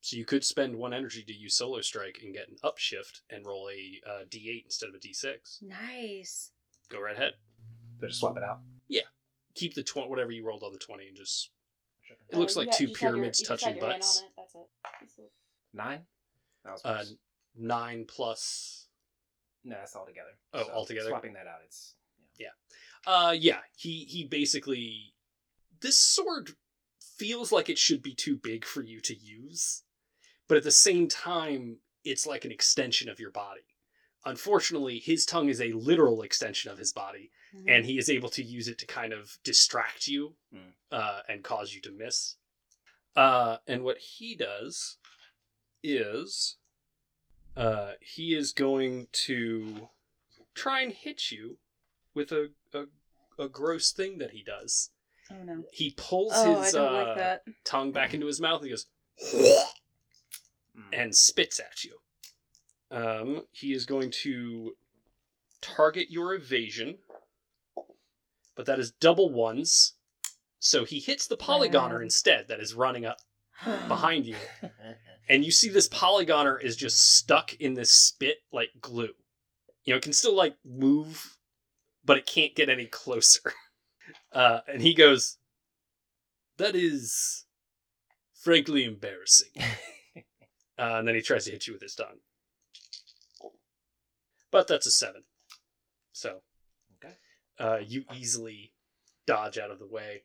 [0.03, 3.47] So you could spend one energy to use Solar Strike and get an upshift and
[3.47, 5.63] roll a uh, D8 instead of a D6.
[5.63, 6.53] nice.
[6.91, 7.33] Go right ahead.
[7.99, 8.61] But just swap it out.
[8.89, 9.03] Yeah.
[9.55, 11.51] Keep the twenty, whatever you rolled on the 20 and just.
[12.29, 14.23] It looks like two pyramids touching butts.
[14.37, 14.55] That's
[15.19, 15.33] it.
[15.73, 16.07] Nine.
[16.65, 17.05] That was Uh,
[17.55, 18.87] nine plus.
[19.65, 20.39] no, that's all together.
[20.55, 21.09] oh, altogether?
[21.11, 21.95] Swapping that out, it's
[22.39, 22.49] yeah,
[23.07, 23.61] Uh, yeah.
[23.77, 25.15] He he basically.
[25.81, 26.57] This sword
[27.01, 29.85] feels like it should be too big for you to use,
[30.49, 33.63] but at the same time, it's like an extension of your body.
[34.25, 37.69] Unfortunately, his tongue is a literal extension of his body, Mm-hmm.
[37.71, 40.71] and he is able to use it to kind of distract you Hmm.
[40.91, 42.37] uh, and cause you to miss.
[43.17, 44.99] Uh, and what he does
[45.83, 46.57] is
[47.57, 49.89] uh, he is going to
[50.55, 51.59] try and hit you
[52.15, 52.85] with a, a,
[53.43, 54.91] a gross thing that he does.
[55.31, 55.65] Oh no.
[55.73, 58.87] He pulls Oh, his uh, like tongue back into his mouth and he goes
[60.77, 60.89] Mm.
[60.93, 61.99] and spits at you.
[62.91, 64.77] Um, he is going to
[65.61, 66.99] target your evasion,
[68.55, 69.95] but that is double ones.
[70.61, 72.01] So he hits the polygoner Wow.
[72.03, 73.19] instead that is running up
[73.89, 74.37] behind you.
[75.29, 79.11] And you see this polygoner is just stuck in this spit like glue.
[79.85, 81.37] You know, it can still like move,
[82.05, 83.53] but it can't get any closer.
[84.33, 85.37] Uh, and he goes,
[86.57, 87.45] That is
[88.43, 89.51] frankly embarrassing.
[90.79, 92.21] Uh, and then he tries to hit you with his tongue.
[94.53, 95.25] But that's a seven.
[96.13, 96.43] So,
[97.05, 97.15] Okay.
[97.59, 98.73] uh, you easily
[99.27, 100.23] dodge out of the way.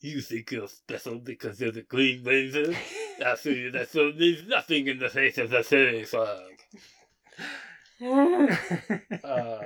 [0.00, 2.72] You think you're special because you're the Green Ranger?
[3.24, 6.40] I figure that so there's nothing in the face of the Fury Frog.
[9.22, 9.56] Uh,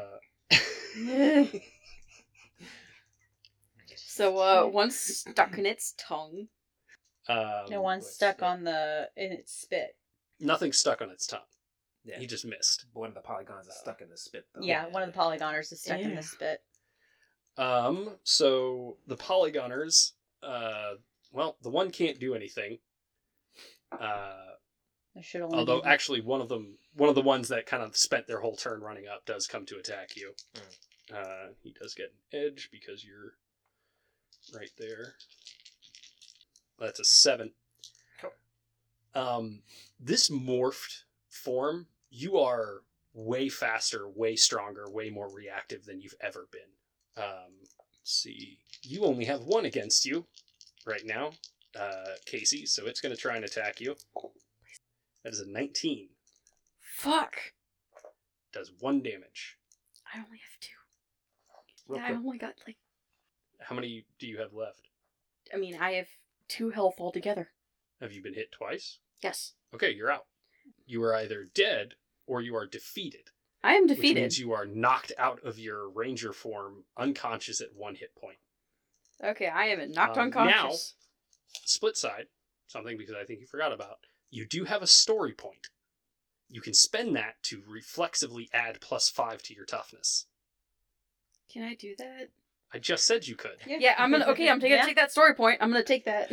[3.96, 6.48] so uh, one's stuck in its tongue.
[7.28, 9.96] um, No one's stuck on the in its spit.
[10.40, 11.40] Nothing stuck on its tongue.
[12.04, 12.18] yeah.
[12.18, 12.86] He just missed.
[12.92, 14.62] One of the polygons is stuck in the spit, though.
[14.62, 16.60] Yeah, one of the polygoners is stuck in the spit.
[17.56, 20.94] Um, so the polygoners, uh,
[21.32, 22.78] well, the one can't do anything.
[24.00, 27.82] Uh, should only although be actually one of them, one of the ones that kind
[27.82, 30.34] of spent their whole turn running up, does come to attack you.
[31.14, 33.34] Uh, he does get an edge because you're
[34.54, 35.14] right there.
[36.78, 37.52] That's a seven.
[38.20, 38.32] Cool.
[39.14, 39.62] Um,
[40.00, 42.82] this morphed form, you are
[43.12, 47.22] way faster, way stronger, way more reactive than you've ever been.
[47.22, 50.26] Um, let's see, you only have one against you
[50.84, 51.30] right now,
[51.78, 52.66] uh, Casey.
[52.66, 53.96] So it's going to try and attack you.
[55.24, 56.08] That is a nineteen.
[56.80, 57.36] Fuck.
[58.52, 59.58] Does one damage.
[60.14, 60.68] I only have two.
[61.88, 62.18] Real I quick.
[62.18, 62.76] only got like.
[63.60, 64.88] How many do you have left?
[65.52, 66.08] I mean, I have
[66.48, 67.48] two health altogether.
[68.00, 68.98] Have you been hit twice?
[69.22, 70.26] Yes, Okay, you're out.
[70.86, 71.94] You are either dead
[72.26, 73.30] or you are defeated.
[73.62, 74.16] I am defeated.
[74.16, 78.36] Which means you are knocked out of your ranger form, unconscious at one hit point.
[79.22, 80.94] Okay, I am knocked Um, unconscious.
[81.64, 82.26] Split side,
[82.66, 83.98] something because I think you forgot about.
[84.30, 85.68] You do have a story point.
[86.48, 90.26] You can spend that to reflexively add plus five to your toughness.
[91.52, 92.28] Can I do that?
[92.72, 93.56] I just said you could.
[93.66, 94.26] Yeah, yeah I'm gonna.
[94.26, 94.84] Okay, I'm taking Yeah.
[94.84, 95.58] take that story point.
[95.60, 96.30] I'm gonna take that.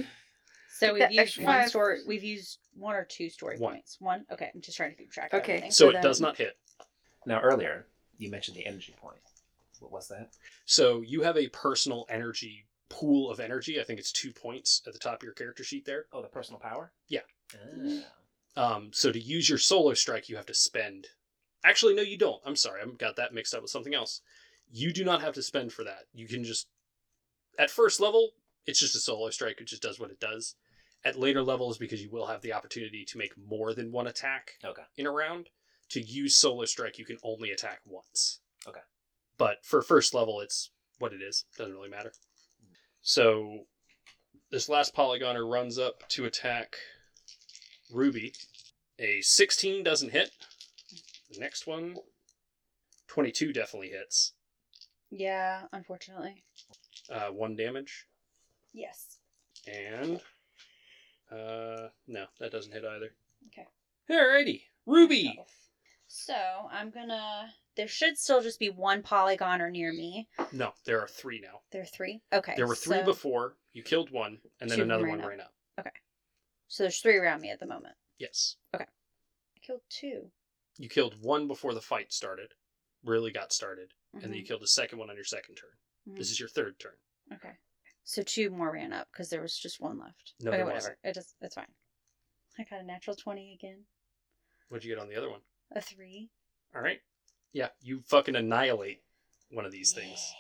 [0.70, 1.70] So Take we've that used one five.
[1.70, 2.00] story.
[2.08, 3.74] We've used one or two story One.
[3.74, 3.98] points.
[4.00, 4.26] One.
[4.32, 5.34] Okay, I'm just trying to keep track.
[5.34, 5.54] Of Okay.
[5.54, 5.72] everything.
[5.72, 6.58] So, So it does not hit.
[7.26, 7.86] Now, earlier,
[8.18, 9.20] you mentioned the energy point.
[9.80, 10.30] What was that?
[10.66, 13.80] So you have a personal energy pool of energy.
[13.80, 16.06] I think it's two points at the top of your character sheet there.
[16.12, 16.92] Oh, the personal power?
[17.08, 17.22] Yeah.
[17.56, 18.76] Ah.
[18.76, 21.08] Um, so to use your solar strike, you have to spend.
[21.64, 22.42] Actually, no, you don't.
[22.46, 24.22] I'm sorry, I got that mixed up with something else.
[24.70, 26.06] You do not have to spend for that.
[26.14, 26.68] You can just,
[27.58, 28.32] at first level,
[28.66, 29.60] it's just a solar strike.
[29.62, 30.56] It just does what it does.
[31.04, 34.54] At later levels, because you will have the opportunity to make more than one attack
[34.64, 34.84] Okay.
[34.98, 35.50] in a round,
[35.89, 38.39] to use solar strike, you can only attack once.
[38.68, 38.82] Okay.
[39.38, 41.46] But for first level, it's what it is.
[41.58, 42.14] Doesn't really matter.
[43.02, 43.66] So
[44.52, 46.76] this last polygoner runs up to attack
[47.91, 48.34] Ruby.
[48.99, 50.32] A 16 doesn't hit.
[51.32, 51.95] The next one,
[53.08, 54.34] 22 definitely hits.
[55.10, 56.43] Yeah, unfortunately.
[57.10, 58.06] Uh, one damage.
[58.74, 59.18] Yes.
[59.68, 60.22] And
[61.32, 63.12] uh, no, that doesn't hit either.
[63.47, 63.68] Okay.
[64.10, 65.39] Alrighty, Ruby.
[66.08, 66.36] So
[66.72, 67.49] I'm gonna.
[67.76, 70.28] There should still just be one polygoner near me.
[70.52, 71.62] No, there are three now.
[71.72, 72.22] There are three.
[72.34, 72.54] Okay.
[72.56, 73.56] There were three so, before.
[73.74, 75.30] You killed one, and then another ran one up.
[75.30, 75.54] ran up.
[75.80, 75.92] Okay.
[76.68, 77.96] So there's three around me at the moment.
[78.18, 78.58] Yes.
[78.76, 78.84] Okay.
[78.86, 80.32] I killed two.
[80.78, 82.54] You killed one before the fight started,
[83.06, 84.48] really got started, and then you Mhm.
[84.48, 85.78] killed the second one on your second turn.
[86.10, 86.18] Mhm.
[86.18, 86.98] This is your third turn.
[87.34, 87.58] Okay.
[88.04, 90.34] So two more ran up because there was just one left.
[90.42, 90.76] No, okay, there whatever.
[90.76, 91.00] wasn't.
[91.04, 91.74] It just it's fine.
[92.60, 93.86] I got a natural twenty again.
[94.68, 95.42] What'd you get on the other one?
[95.72, 96.30] A three.
[96.76, 97.02] All right.
[97.54, 99.02] Yeah, you fucking annihilate
[99.49, 100.34] one of these things.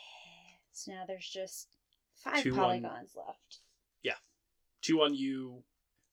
[0.71, 1.67] So now there's just
[2.15, 3.59] five Two on- polygons left.
[4.81, 5.63] Two on you,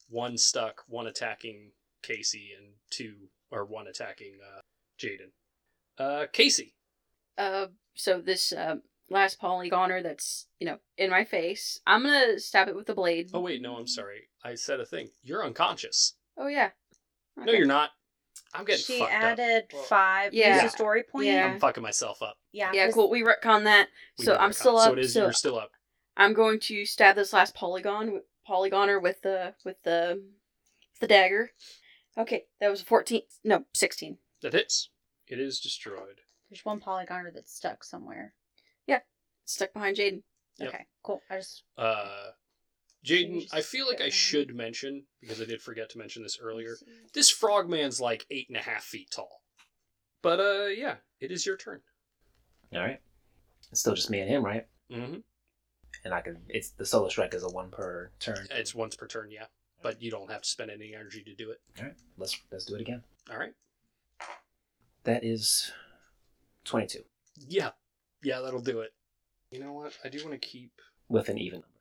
[0.09, 1.73] one stuck, one attacking
[2.03, 4.61] Casey, and two or one attacking uh,
[4.99, 5.31] Jayden.
[5.97, 6.75] Uh, Casey.
[7.37, 8.77] Uh, so this uh,
[9.09, 13.31] last polygoner that's you know in my face, I'm gonna stab it with the blade.
[13.33, 14.29] Oh wait, no, I'm sorry.
[14.45, 15.09] I said a thing.
[15.23, 16.15] You're unconscious.
[16.37, 16.71] Oh yeah.
[17.37, 17.91] No, you're not.
[18.55, 20.33] I'm getting She fucked added Well, five.
[20.35, 20.57] Yeah.
[20.57, 20.69] Yeah.
[20.69, 21.27] story point.
[21.27, 21.47] Yeah.
[21.47, 22.37] I'm fucking myself up.
[22.53, 22.71] Yeah.
[22.73, 23.11] yeah, cool.
[23.11, 23.89] We retcon that.
[24.19, 24.89] We so I'm still up.
[24.89, 25.13] So it is.
[25.13, 25.71] so You're still up.
[26.17, 30.23] I'm going to stab this last polygon polygoner with the with the
[31.01, 31.53] the dagger.
[32.17, 33.23] Okay, that was 14.
[33.45, 34.19] No, 16.
[34.43, 34.91] That hits.
[35.29, 36.21] It is destroyed.
[36.51, 38.33] There's one polygoner that's stuck somewhere.
[38.87, 39.01] Yeah,
[39.45, 40.23] stuck behind Jayden.
[40.59, 40.69] Yep.
[40.71, 41.23] Okay, cool.
[41.31, 42.31] I just Uh,
[43.09, 46.77] Jayden, I feel like I should mention because I did forget to mention this earlier.
[47.15, 49.43] This frogman's like eight and a half feet tall.
[50.21, 51.81] But uh, yeah, it is your turn.
[52.75, 53.01] All right.
[53.71, 54.67] It's still just me and him, right?
[54.93, 55.21] Mm-hmm.
[56.05, 56.39] And I can.
[56.49, 58.47] It's the solo strike is a one per turn.
[58.51, 59.47] It's once per turn, yeah,
[59.83, 61.61] but you don't have to spend any energy to do it.
[61.79, 61.95] All right.
[62.19, 63.03] Let's let's do it again.
[63.31, 63.55] All right.
[65.05, 65.73] That is
[66.65, 67.05] twenty-two
[67.47, 67.71] Yeah,
[68.23, 68.91] yeah, that'll do it.
[69.51, 69.95] You know what?
[70.05, 70.73] I do want to keep.
[71.09, 71.78] with an even number.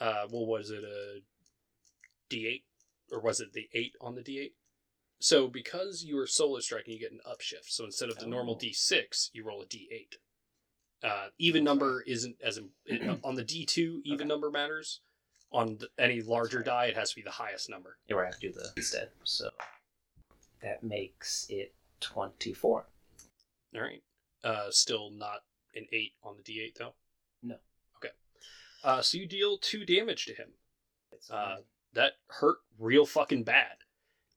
[0.00, 1.20] Uh, well, was it a
[2.32, 2.62] D8
[3.12, 4.52] or was it the eight on the D8?
[5.20, 7.68] So because you are solo striking, you get an upshift.
[7.68, 8.58] So instead of the normal Oh.
[8.64, 10.14] D6, you roll a D8.
[11.02, 12.58] Uh, even number isn't as
[13.24, 14.00] on the D2.
[14.04, 14.24] Even Okay.
[14.24, 15.00] number matters.
[15.52, 17.98] On the, any larger die, it has to be the highest number.
[18.06, 18.22] You're.
[18.22, 19.08] I have to do the instead.
[19.24, 19.50] So
[20.62, 22.86] that makes it twenty-four.
[23.74, 24.02] All right.
[24.44, 25.40] Uh, still not
[25.74, 26.94] an eight on the D8 though.
[28.82, 30.48] Uh, so you deal two damage to him.
[31.30, 31.56] Uh,
[31.92, 33.76] that hurt real fucking bad.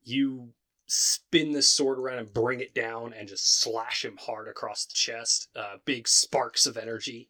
[0.03, 0.49] You
[0.85, 4.93] spin this sword around and bring it down and just slash him hard across the
[4.93, 5.47] chest.
[5.55, 7.29] Uh, big sparks of energy.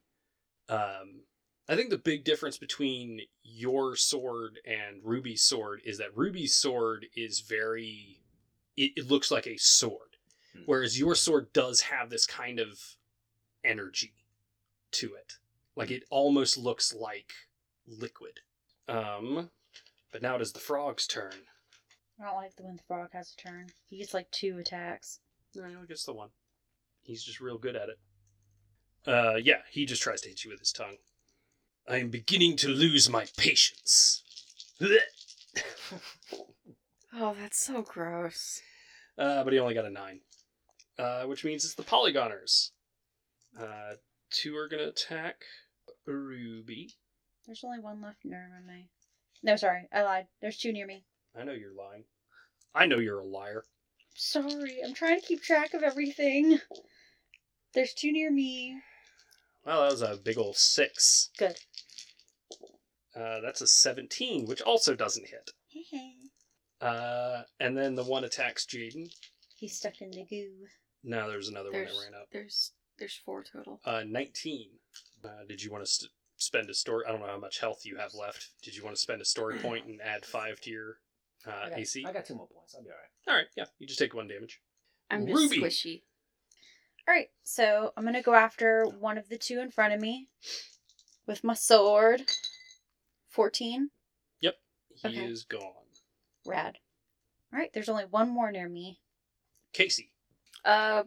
[0.70, 1.22] Um,
[1.70, 7.06] I think the big difference between your sword and Ruby's sword is that Ruby's sword
[7.16, 8.20] is very.
[8.76, 10.18] It, it looks like a sword,
[10.54, 10.64] Hmm.
[10.66, 12.96] whereas your sword does have this kind of
[13.64, 14.14] energy
[14.94, 15.34] to it.
[15.76, 17.32] Like it almost looks like
[17.88, 18.40] liquid.
[18.88, 19.50] Um,
[20.12, 21.34] but now it is the frog's turn.
[22.22, 23.68] I don't like the when the frog has a turn.
[23.90, 25.20] He gets like two attacks.
[25.56, 26.30] No, he gets the one.
[27.02, 27.98] He's just real good at it.
[29.06, 30.98] Uh, yeah, he just tries to hit you with his tongue.
[31.90, 34.24] I am beginning to lose my patience.
[37.16, 38.60] Oh, that's so gross.
[39.20, 40.22] uh, but he only got a nine,
[40.98, 42.72] uh, which means it's the polygoners.
[43.60, 43.94] Uh,
[44.32, 45.44] two are gonna attack
[46.06, 46.90] Ruby.
[47.46, 48.90] There's only one left near me.
[49.42, 50.28] No, sorry, I lied.
[50.42, 51.04] There's two near me.
[51.38, 52.06] I know you're lying.
[52.74, 53.64] I know you're a liar.
[54.16, 56.60] Sorry, I'm trying to keep track of everything.
[57.74, 58.80] There's two near me.
[59.66, 61.30] Well, that was a big old six.
[61.38, 61.58] Good.
[63.16, 65.52] Uh, that's a 17, which also doesn't hit.
[66.82, 69.10] Uh, and then the one attacks Jayden.
[69.56, 70.68] He's stuck in the goo.
[71.04, 72.28] Now there's another one There's that ran up.
[72.32, 73.80] there's there's four total.
[73.86, 74.70] Uh, 19.
[75.24, 77.06] Uh, did you want to st- spend a story?
[77.08, 78.50] I don't know how much health you have left.
[78.62, 80.98] Did you want to spend a story point and add five to your
[81.48, 82.06] uh, I got, AC?
[82.08, 82.76] I got two more points.
[82.76, 83.32] I'll be all right.
[83.32, 84.62] All right, yeah, you just take one damage.
[85.10, 85.62] I'm just Ruby.
[85.62, 86.02] squishy.
[87.08, 90.28] All right, so I'm gonna go after one of the two in front of me
[91.26, 92.24] with my sword.
[93.30, 93.90] Fourteen.
[94.42, 94.56] Yep,
[95.02, 95.26] He Okay.
[95.26, 95.62] is gone.
[96.46, 96.78] Rad.
[97.52, 99.00] All right, there's only one more near me.
[99.74, 100.12] Casey.
[100.66, 101.04] Uh,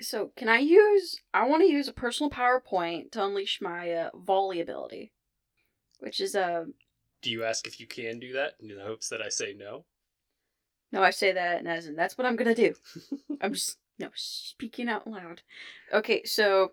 [0.00, 1.20] so can I use?
[1.34, 5.12] I want to use a personal PowerPoint to unleash my uh, volley ability,
[6.00, 6.64] which is uh
[7.22, 9.84] Do you ask if you can do that in the hopes that I say no?
[10.90, 12.74] no, I say that and as in that's what I'm gonna do.
[13.40, 15.42] I'm just no speaking out loud.
[15.92, 16.72] Okay, so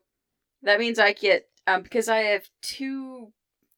[0.64, 3.34] that means I get um because I have two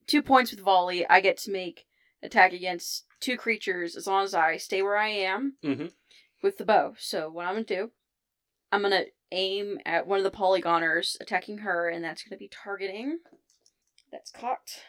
[0.06, 1.08] two points with volley.
[1.08, 1.86] I get to make
[2.24, 5.92] attack against two creatures as long as I stay where I am Mhm.
[6.44, 6.96] with the bow.
[7.00, 7.92] So what I'm gonna do,
[8.72, 13.20] I'm gonna aim at one of the polygoners attacking her, and that's gonna be targeting.
[14.12, 14.82] That's cocked.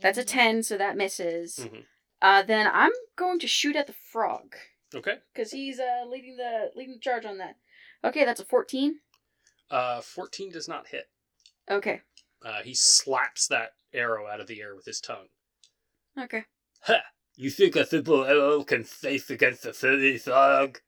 [0.00, 1.56] That's a ten, so that misses.
[1.58, 1.84] Mhm.
[2.20, 4.56] Uh, then I'm going to shoot at the frog
[4.94, 5.18] Okay.
[5.32, 7.56] because he's uh leading the leading the charge on that.
[8.02, 9.00] Okay, that's a fourteen.
[9.70, 11.10] Uh, 14 does not hit.
[11.70, 12.00] Okay.
[12.42, 15.28] Uh, he slaps that arrow out of the air with his tongue.
[16.18, 16.44] Okay.
[16.84, 17.02] Ha!
[17.36, 20.80] You think a simple arrow can face against a silly frog?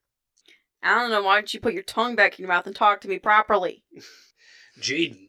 [0.82, 1.22] I don't know.
[1.22, 3.84] Why don't you put your tongue back in your mouth and talk to me properly?
[4.80, 5.28] Jayden.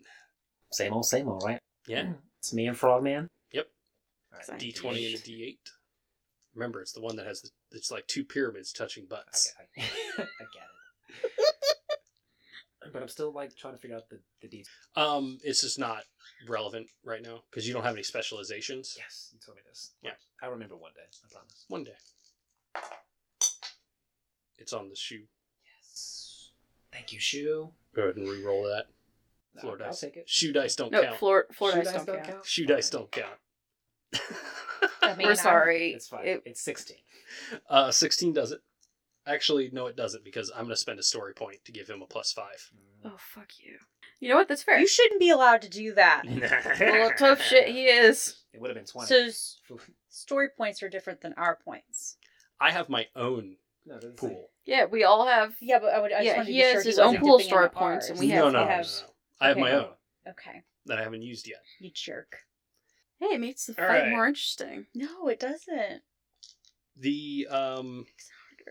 [0.72, 1.60] Same old, same old, right?
[1.88, 2.14] Yeah.
[2.40, 3.28] It's me and Frogman.
[3.52, 3.68] Yep.
[4.34, 4.60] All right.
[4.60, 5.58] D20 and a D8.
[6.56, 9.54] Remember, it's the one that has the, it's like two pyramids touching I butts.
[9.76, 9.86] get,
[10.18, 10.64] I, I get
[11.24, 11.32] it.
[12.94, 14.68] but I'm still like trying to figure out the the details.
[14.96, 16.04] Um, it's just not
[16.48, 18.96] relevant right now because you don't have any specializations.
[18.98, 19.92] Yes, you told me this.
[20.02, 20.12] Yeah.
[20.42, 21.02] I remember one day.
[21.02, 21.66] I promise.
[21.68, 21.92] One day.
[24.58, 25.24] It's on the shoe.
[26.92, 27.00] Yes.
[27.00, 27.70] Thank you, Shoe.
[27.96, 28.86] Go ahead and re-roll that.
[29.56, 30.00] No, Floor I'll dice.
[30.00, 30.30] take it.
[30.30, 31.18] Shoe dice don't No, count.
[31.18, 32.46] floor floor Shoe dice don't count.
[32.46, 33.34] Shoe dice don't count.
[35.02, 35.92] I mean, We're sorry.
[35.94, 36.26] It's fine.
[36.26, 36.98] It- it's 16.
[37.70, 38.62] Uh, 16 does it.
[39.28, 42.02] Actually, no, it doesn't because I'm going to spend a story point to give him
[42.02, 42.72] a plus five.
[43.06, 43.78] oh fuck you.
[44.20, 44.48] You know what?
[44.48, 44.80] That's fair.
[44.80, 46.24] You shouldn't be allowed to do that.
[46.80, 48.38] Well, tough shit he is.
[48.54, 49.08] It would have been 20.
[49.08, 49.78] So
[50.10, 52.18] story points are different than our points.
[52.60, 54.50] I have my own no, they're pool.
[54.66, 55.56] Yeah, we all have.
[55.60, 56.12] Yeah, but I would.
[56.12, 57.70] I just Yeah, wanted to he be has sure his wasn't own pool dipping story
[57.70, 59.14] points, and we have- no, no, no, have- no.
[59.40, 59.78] I have my okay.
[59.88, 59.94] own
[60.30, 61.64] Okay, that I haven't used yet.
[61.80, 62.38] you jerk.
[63.20, 64.10] Hey, it makes the All fight right.
[64.12, 64.86] more interesting.
[64.94, 66.02] No, it doesn't.
[66.98, 68.06] The um,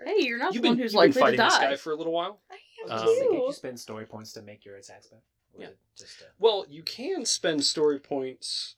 [0.06, 1.76] Hey, you're not you've the been one who's you've been likely to fighting this guy
[1.76, 2.40] for a little while.
[2.50, 3.44] I I am was just thinking, too.
[3.46, 5.22] you spend story points to make your attacks better?
[5.58, 5.66] Yeah.
[5.96, 8.76] Just, uh, Well, you can spend story points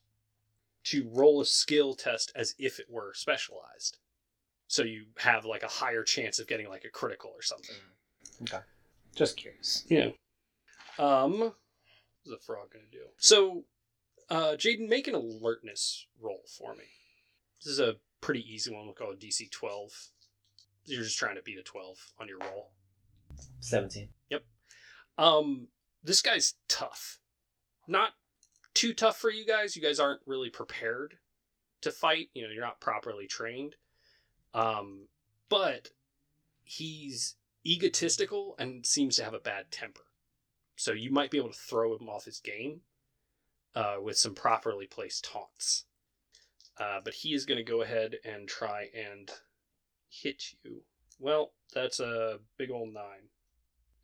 [0.85, 3.99] to roll a skill test as if it were specialized.
[4.67, 7.75] So you have like a higher chance of getting like a critical or something.
[8.41, 8.63] okay.
[9.15, 9.83] Just curious.
[9.87, 10.09] Yeah.
[10.97, 11.53] Um, what's
[12.25, 13.05] the frog gonna do?
[13.17, 13.65] So,
[14.29, 16.85] uh, Jayden, make an alertness roll for me.
[17.63, 18.85] This is a pretty easy one.
[18.85, 19.91] We'll call it DC 12.
[20.85, 22.71] You're just trying to beat a 12 on your roll.
[23.59, 24.09] 17.
[24.29, 24.43] Yep.
[25.17, 25.67] Um,
[26.03, 27.19] this guy's tough.
[27.87, 28.11] Not
[28.73, 29.75] too tough for you guys.
[29.75, 31.15] You guys aren't really prepared
[31.81, 32.29] to fight.
[32.33, 33.75] You know, you're not properly trained.
[34.53, 35.07] Um,
[35.49, 35.89] but
[36.63, 37.35] he's
[37.65, 40.03] egotistical and seems to have a bad temper.
[40.75, 42.81] So you might be able to throw him off his game
[43.75, 45.85] uh, with some properly placed taunts.
[46.79, 49.29] Uh, but he is going to go ahead and try and
[50.09, 50.81] hit you.
[51.19, 53.29] Well, that's a big old nine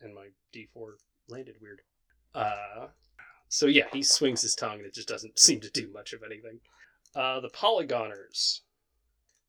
[0.02, 0.94] and my d4
[1.28, 1.82] landed weird.
[2.34, 2.88] Uh,
[3.48, 6.24] so yeah, he swings his tongue and it just doesn't seem to do much of
[6.24, 6.60] anything.
[7.16, 8.62] Uh, the polygoners.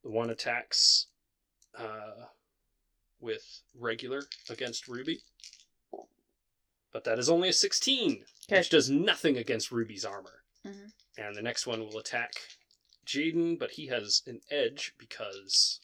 [0.02, 1.06] The one attacks
[1.78, 2.26] uh,
[3.20, 5.20] with regular against Ruby.
[6.92, 8.58] But that is only a 16, Okay.
[8.58, 10.42] which does nothing against Ruby's armor.
[10.66, 10.92] Mhm.
[11.18, 12.32] And the next one will attack
[13.06, 15.80] Jayden, but he has an edge because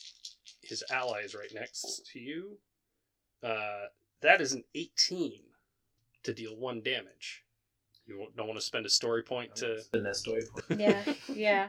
[0.63, 2.59] his ally is right next to you.
[3.43, 3.87] Uh,
[4.21, 5.45] that is an 18
[6.25, 7.45] to deal one damage.
[8.07, 9.83] You don't want to spend a story point to.
[9.83, 10.81] Spend that story point.
[10.81, 11.69] Yeah, yeah.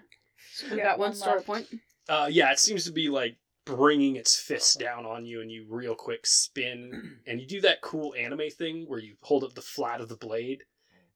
[0.72, 1.46] We got one story left.
[1.48, 1.68] point.
[2.10, 5.66] Uh, yeah, it seems to be like bringing its fist down on you, and you
[5.70, 9.62] real quick spin, and you do that cool anime thing where you hold up the
[9.62, 10.64] flat of the blade,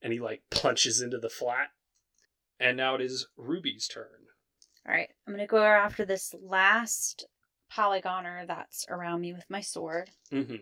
[0.01, 1.69] and he like punches into the flat.
[2.59, 4.05] And now it is Ruby's turn.
[4.87, 7.25] All right, I'm gonna go after this last
[7.71, 10.09] polygoner that's around me with my sword.
[10.31, 10.55] Mm-hmm.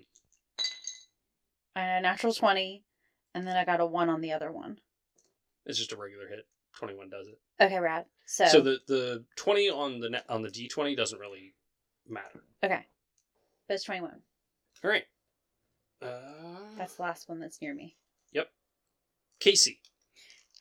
[1.75, 2.83] A natural twenty,
[3.33, 4.79] and then I got a one on the other one.
[5.65, 6.45] It's just a regular hit.
[6.75, 7.39] Twenty-one does it.
[7.61, 8.05] Okay, rad.
[8.25, 11.55] So, So, the the twenty on the net on the d twenty doesn't really
[12.07, 12.43] matter.
[12.63, 12.85] okay,
[13.67, 14.21] but it's twenty-one.
[14.83, 15.03] All right.
[16.01, 17.97] Uh, That's the last one that's near me.
[18.31, 18.49] Yep.
[19.41, 19.81] Casey.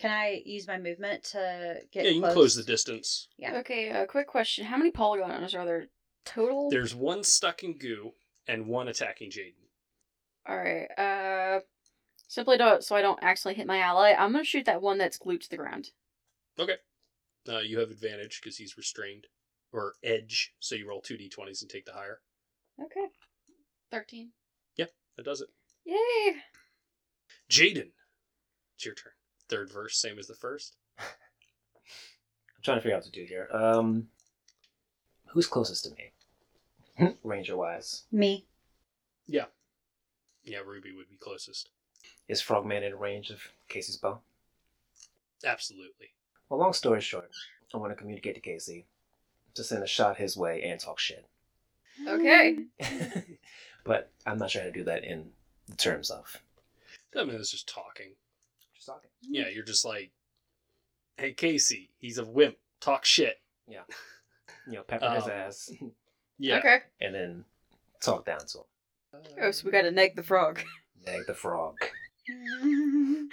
[0.01, 2.05] Can I use my movement to get?
[2.05, 3.29] yeah, you can close the distance.
[3.37, 3.59] Yeah.
[3.59, 4.65] Okay, a quick question.
[4.65, 5.87] How many polygons are there
[6.25, 6.71] total?
[6.71, 8.13] There's one stuck in goo
[8.49, 9.55] and one attacking Jayden.
[10.49, 11.61] Alright, uh.
[12.31, 14.13] Simply don't so I don't accidentally hit my ally.
[14.13, 15.91] I'm gonna shoot that one that's glued to the ground.
[16.59, 16.77] Okay.
[17.49, 19.27] Uh, you have advantage because he's restrained
[19.73, 22.21] or edge, so you roll two d20s and take the higher.
[22.83, 23.07] Okay.
[23.91, 24.31] 13.
[24.77, 24.87] Yeah,
[25.17, 25.49] That does it.
[25.85, 26.37] Yay!
[27.51, 27.91] Jayden,
[28.77, 29.13] it's your turn.
[29.49, 30.77] Third verse, same as the first.
[30.99, 33.49] I'm trying to figure out what to do here.
[33.51, 34.09] Um,
[35.29, 35.91] who's closest to
[37.07, 37.15] me?
[37.25, 38.03] Ranger wise.
[38.13, 38.47] Me.
[39.27, 39.47] Yeah.
[40.45, 41.71] Yeah, Ruby would be closest.
[42.29, 44.21] Is Frogman in range of Casey's bow?
[45.45, 46.09] Absolutely.
[46.49, 47.31] Well, long story short,
[47.75, 48.87] I want to communicate to Casey
[49.55, 51.27] to send a shot his way and talk shit.
[52.07, 52.59] Okay.
[53.85, 55.31] but I'm not sure how to do that in
[55.69, 56.41] the terms of
[57.17, 58.13] I mean, it's just talking.
[58.75, 59.11] just talking.
[59.23, 60.11] Yeah, you're just like,
[61.17, 62.57] hey, Casey, he's a wimp.
[62.81, 63.41] Talk shit.
[63.67, 63.83] Yeah.
[64.67, 65.71] You know, pepper his Um, ass
[66.39, 66.59] Yeah.
[66.59, 66.79] Okay.
[67.01, 67.45] and then
[68.01, 68.65] talk down to him.
[69.43, 70.61] Oh, so we gotta neg the frog.
[71.05, 71.77] Nag the frog.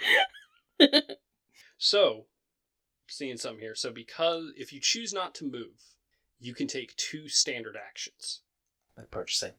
[1.78, 2.24] So,
[3.08, 3.74] seeing something here.
[3.74, 5.94] So, because if you choose not to move,
[6.38, 8.40] you can take two standard actions.
[8.96, 9.52] Like purchasing.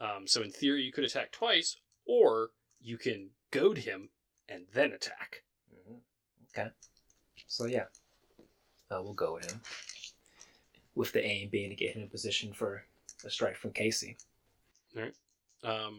[0.00, 2.50] Um, so, in theory, you could attack twice, or
[2.80, 4.08] you can goad him
[4.48, 5.42] and then attack.
[5.86, 5.94] hmm
[6.56, 6.68] Okay.
[7.46, 7.84] So yeah,
[8.90, 9.60] uh, we'll go with him.
[10.94, 12.84] With the aim being to get him in position for
[13.24, 14.16] a strike from Casey.
[15.64, 15.98] Um,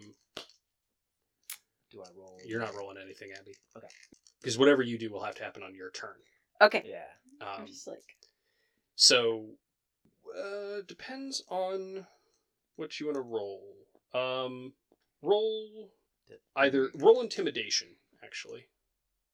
[1.91, 2.37] Do I roll?
[2.45, 3.55] you're not rolling anything, Abby.
[3.77, 3.87] Okay.
[4.41, 6.15] Because whatever you do will have to happen on your turn.
[6.63, 6.83] Okay.
[6.85, 7.05] Yeah.
[7.41, 8.17] I'm Um, just like,
[8.95, 9.57] so,
[10.37, 12.07] uh, depends on
[12.75, 13.75] what you want to roll.
[14.13, 14.73] Um,
[15.21, 15.91] roll
[16.55, 17.87] either roll intimidation
[18.23, 18.65] actually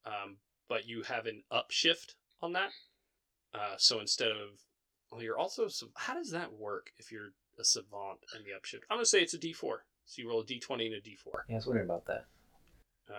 [0.06, 2.72] um, but you have an upshift on that
[3.54, 4.64] uh, so instead of
[5.12, 5.68] Well, you're also.
[5.96, 8.84] How does that work if you're a savant and the upshift?
[8.90, 9.78] I'm gonna say it's a D4.
[10.06, 11.44] So you roll a D20 and a D4.
[11.48, 12.26] Yeah, I was wondering about that.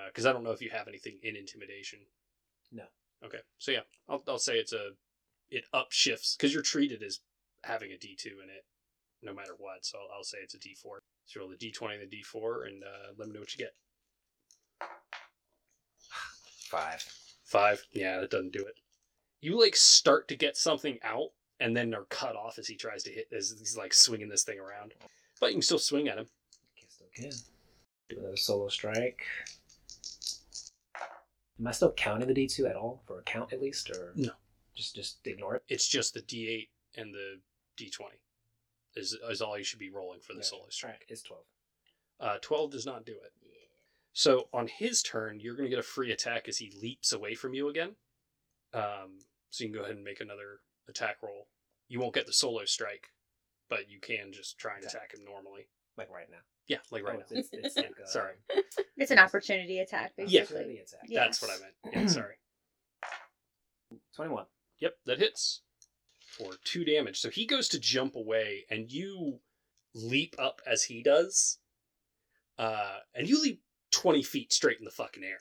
[0.06, 1.98] Because I don't know if you have anything in intimidation.
[2.70, 2.84] No.
[3.24, 3.40] Okay.
[3.58, 4.90] So yeah, I'll I'll say it's a
[5.50, 7.20] it upshifts because you're treated as
[7.64, 8.64] having a D2 in it,
[9.22, 9.84] no matter what.
[9.84, 10.98] So I'll, I'll say it's a D4.
[11.26, 13.74] So roll the D20 and the D4, and uh, let me know what you get.
[16.68, 17.04] Five.
[17.44, 17.84] Five.
[17.92, 18.74] Yeah, that doesn't do it.
[19.40, 23.02] You like start to get something out, and then are cut off as he tries
[23.04, 23.28] to hit.
[23.36, 24.94] As he's like swinging this thing around,
[25.40, 26.26] but you can still swing at him.
[26.78, 27.30] Can still can.
[28.08, 29.24] Do another solo strike.
[31.60, 34.12] Am I still counting the D two at all for a count at least, or
[34.16, 34.32] No.
[34.74, 35.64] Just just ignore it.
[35.68, 37.40] It's just the D8 and the
[37.76, 38.18] D20
[38.96, 40.44] is is all you should be rolling for the Yeah.
[40.46, 41.04] solo strike.
[41.08, 41.44] It's twelve.
[42.18, 43.32] Uh, 12 does not do it.
[44.12, 47.34] So on his turn, you're going to get a free attack as he leaps away
[47.34, 47.96] from you again.
[48.74, 51.48] Um, so you can go ahead and make another attack roll.
[51.88, 53.12] You won't get the solo strike,
[53.70, 54.98] but you can just try and Okay.
[54.98, 55.68] attack him normally.
[55.96, 56.38] Like right now.
[56.68, 57.38] Yeah, like right Oh, now.
[57.38, 58.34] It's, it's like, uh, Sorry.
[58.96, 60.24] It's an opportunity attack, Yeah.
[60.24, 60.40] basically.
[60.56, 61.00] opportunity attack.
[61.08, 61.20] Yeah.
[61.24, 61.74] That's what I meant.
[61.94, 62.34] Yeah, sorry.
[64.14, 64.46] Twenty one.
[64.80, 65.62] Yep, that hits
[66.20, 67.18] for two damage.
[67.20, 69.40] So he goes to jump away, and you
[69.94, 71.58] leap up as he does,
[72.58, 75.40] uh, and you leap twenty feet straight in the fucking air.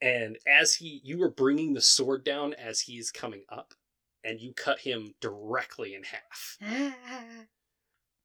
[0.00, 3.74] And as he, you are bringing the sword down as he is coming up,
[4.24, 6.58] and you cut him directly in half.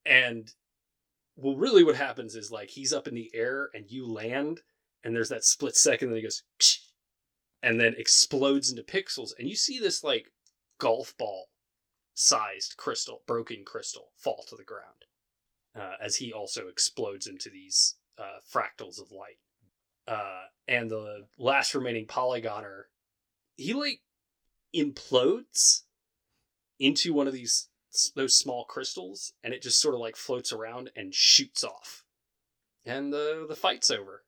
[0.05, 0.51] And
[1.35, 4.61] well, really, what happens is like he's up in the air, and you land,
[5.03, 6.43] and there's that split second, and he goes,
[7.61, 10.27] and then explodes into pixels, and you see this like
[10.79, 11.47] golf ball
[12.13, 15.05] sized crystal, broken crystal, fall to the ground
[15.75, 19.39] uh, as he also explodes into these uh, fractals of light.
[20.07, 22.83] Uh, and the last remaining polygoner,
[23.55, 24.01] he like
[24.75, 25.83] implodes
[26.79, 27.69] into one of these
[28.15, 32.03] those small crystals, and it just sort of like floats around and shoots off.
[32.85, 34.23] And the the fight's over.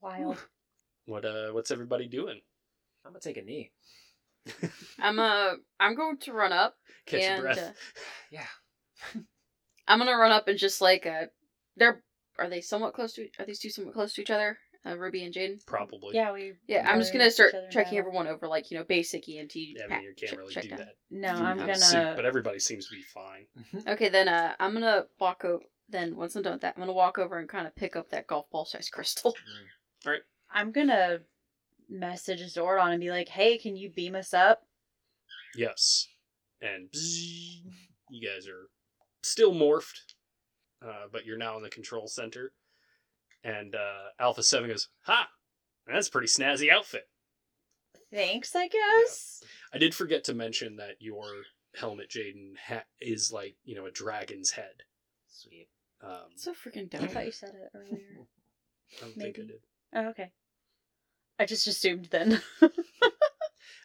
[0.00, 0.38] Wild.
[1.06, 2.40] What uh, what's everybody doing?
[3.04, 3.72] I'm gonna take a knee.
[4.98, 7.58] I'm uh I'm going to run up Catch your breath.
[7.58, 7.72] uh,
[8.30, 8.46] Yeah.
[9.86, 11.26] I'm gonna run up and just like uh
[11.76, 12.02] they're
[12.38, 14.56] are they somewhat close to are these two somewhat close to each other?
[14.86, 15.64] Uh, Ruby and Jayden?
[15.66, 16.14] Probably.
[16.14, 16.52] Yeah, we.
[16.66, 18.00] Yeah, I'm just gonna start each other checking now.
[18.00, 19.54] everyone over like, you know, basic ENT.
[19.56, 20.78] Yeah, I mean, you can't check- really check do down.
[20.80, 20.96] that.
[21.10, 21.74] No, You I'm gonna.
[21.76, 23.46] suit, but everybody seems to be fine.
[23.88, 26.92] Okay, then uh I'm gonna walk over then once I'm done with that, I'm gonna
[26.92, 29.34] walk over and kind of pick up that golf ball sized crystal.
[30.06, 30.22] Alright.
[30.52, 31.20] I'm gonna
[31.88, 34.66] message Zordon and be like, "Hey, can you beam us up?"
[35.56, 36.08] Yes.
[36.60, 36.88] And
[38.10, 38.68] you guys are
[39.22, 39.98] still morphed,
[40.84, 42.52] uh, but you're now in the control center.
[43.44, 45.28] And uh, Alpha 7 goes, Ha!
[45.86, 47.04] That's a pretty snazzy outfit.
[48.12, 49.42] Thanks, I guess.
[49.72, 51.26] I did forget to mention that your
[51.76, 54.84] helmet, Jayden, ha- is like, you know, a dragon's head.
[55.28, 55.68] Sweet.
[56.02, 57.04] Um, so freaking dumb.
[57.04, 58.00] I thought you said it earlier.
[58.96, 59.46] I don't think I maybe.
[59.48, 59.60] did.
[59.94, 60.30] Oh, okay.
[61.38, 62.40] I just assumed then.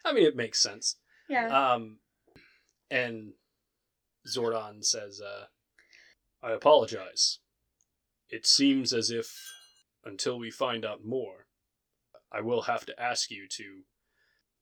[0.04, 0.96] I mean, it makes sense.
[1.28, 1.72] yeah.
[1.74, 1.98] Um,
[2.90, 3.32] and
[4.26, 5.44] Zordon says, uh,
[6.42, 7.40] I apologize.
[8.30, 9.36] It seems as if,
[10.04, 11.46] until we find out more,
[12.32, 13.82] I will have to ask you to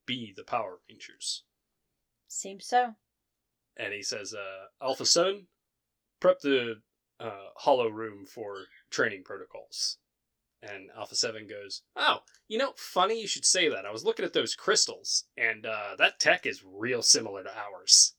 [0.07, 1.45] be the Power Rangers.
[2.27, 2.95] Seems so.
[3.77, 5.47] And he says, uh, Alpha 7,
[6.19, 6.81] prep the
[7.21, 9.99] uh, hollow room for training protocols.
[10.63, 12.19] And Alpha 7 goes, Oh,
[12.49, 13.87] you know, funny you should say that.
[13.87, 18.15] I was looking at those crystals, and uh, that tech is real similar to ours.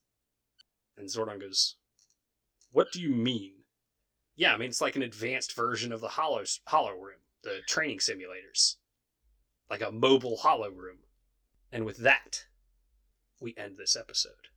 [0.96, 1.76] And Zordon goes,
[2.72, 3.59] What do you mean?
[4.40, 7.98] Yeah, I mean, it's like an advanced version of the hollow, hollow room, the training
[7.98, 8.76] simulators.
[9.68, 11.00] Like a mobile hollow room.
[11.70, 12.46] And with that,
[13.38, 14.48] we end this episode.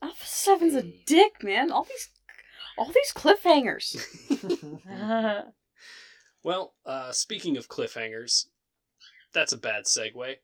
[0.00, 1.70] Alpha Seven's a dick, man.
[1.70, 2.08] All these
[2.78, 4.00] all these cliffhangers.
[6.44, 8.46] Well, uh, speaking of cliffhangers,
[9.34, 10.36] that's a bad segue.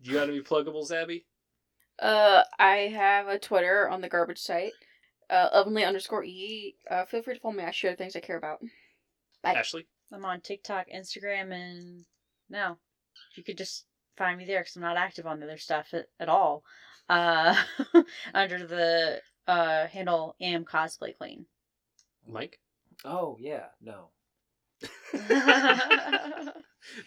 [0.00, 1.26] You got any pluggables, Abby?
[1.98, 4.72] Uh, I have a Twitter on the garbage site.
[5.28, 6.76] Uh, ovenly underscore e.
[6.90, 7.64] Uh, feel free to follow me.
[7.64, 8.60] I share things I care about.
[9.42, 9.54] Bye.
[9.54, 9.86] Ashley?
[10.12, 12.04] I'm on TikTok, Instagram, and
[12.48, 12.78] no,
[13.34, 13.86] you could just
[14.16, 16.62] find me there because I'm not active on the other stuff at, at all.
[17.08, 17.56] Uh,
[18.34, 21.46] under the uh handle am cosplay queen.
[22.26, 22.58] Mike?
[23.04, 24.10] Oh yeah, no.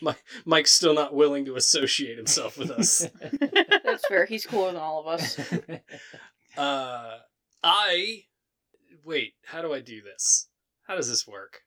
[0.01, 0.23] Mike?
[0.45, 3.07] Mike's still not willing to associate himself with us.
[3.83, 4.25] That's fair.
[4.25, 5.39] He's cooler than all of us.
[6.57, 7.17] Uh,
[7.63, 8.23] I.
[9.03, 10.47] Wait, how do I do this?
[10.87, 11.61] How does this work?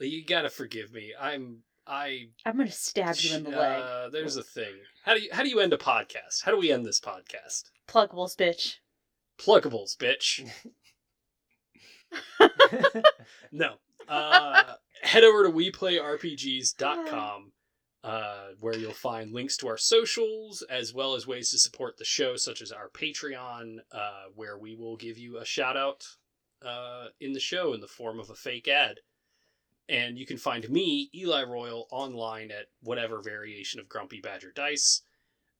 [0.00, 1.12] You gotta forgive me.
[1.18, 1.58] I'm.
[1.86, 2.28] I.
[2.44, 3.82] I'm gonna stab you in the leg.
[3.82, 4.74] Uh, there's a thing.
[5.04, 6.42] How do you how do you end a podcast?
[6.44, 7.70] How do we end this podcast?
[7.88, 8.76] Pluggables, bitch.
[9.38, 10.48] Pluggables, bitch.
[13.52, 13.74] No.
[14.08, 17.52] Uh, head over to weplayrpgs.com
[18.04, 22.04] uh, where you'll find links to our socials as well as ways to support the
[22.04, 26.06] show, such as our Patreon, uh, where we will give you a shout out
[26.64, 29.00] uh, in the show in the form of a fake ad.
[29.88, 35.02] And you can find me, Eli Royal, online at whatever variation of Grumpy Badger Dice.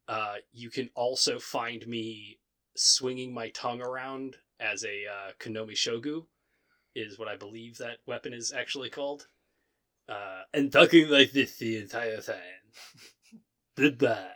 [0.09, 2.39] Uh, you can also find me
[2.75, 6.27] swinging my tongue around as a uh, Konomi Shogu,
[6.95, 9.27] is what I believe that weapon is actually called.
[10.09, 12.37] Uh, and talking like this the entire time.
[13.77, 14.27] Goodbye.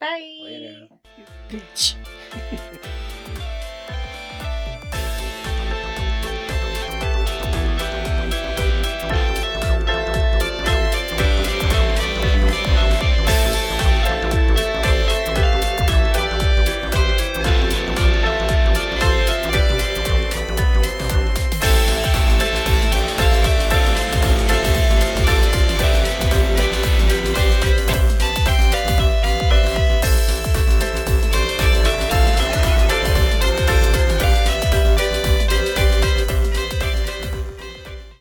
[0.00, 0.38] Bye.
[0.42, 0.88] Later.
[1.50, 1.94] Bitch.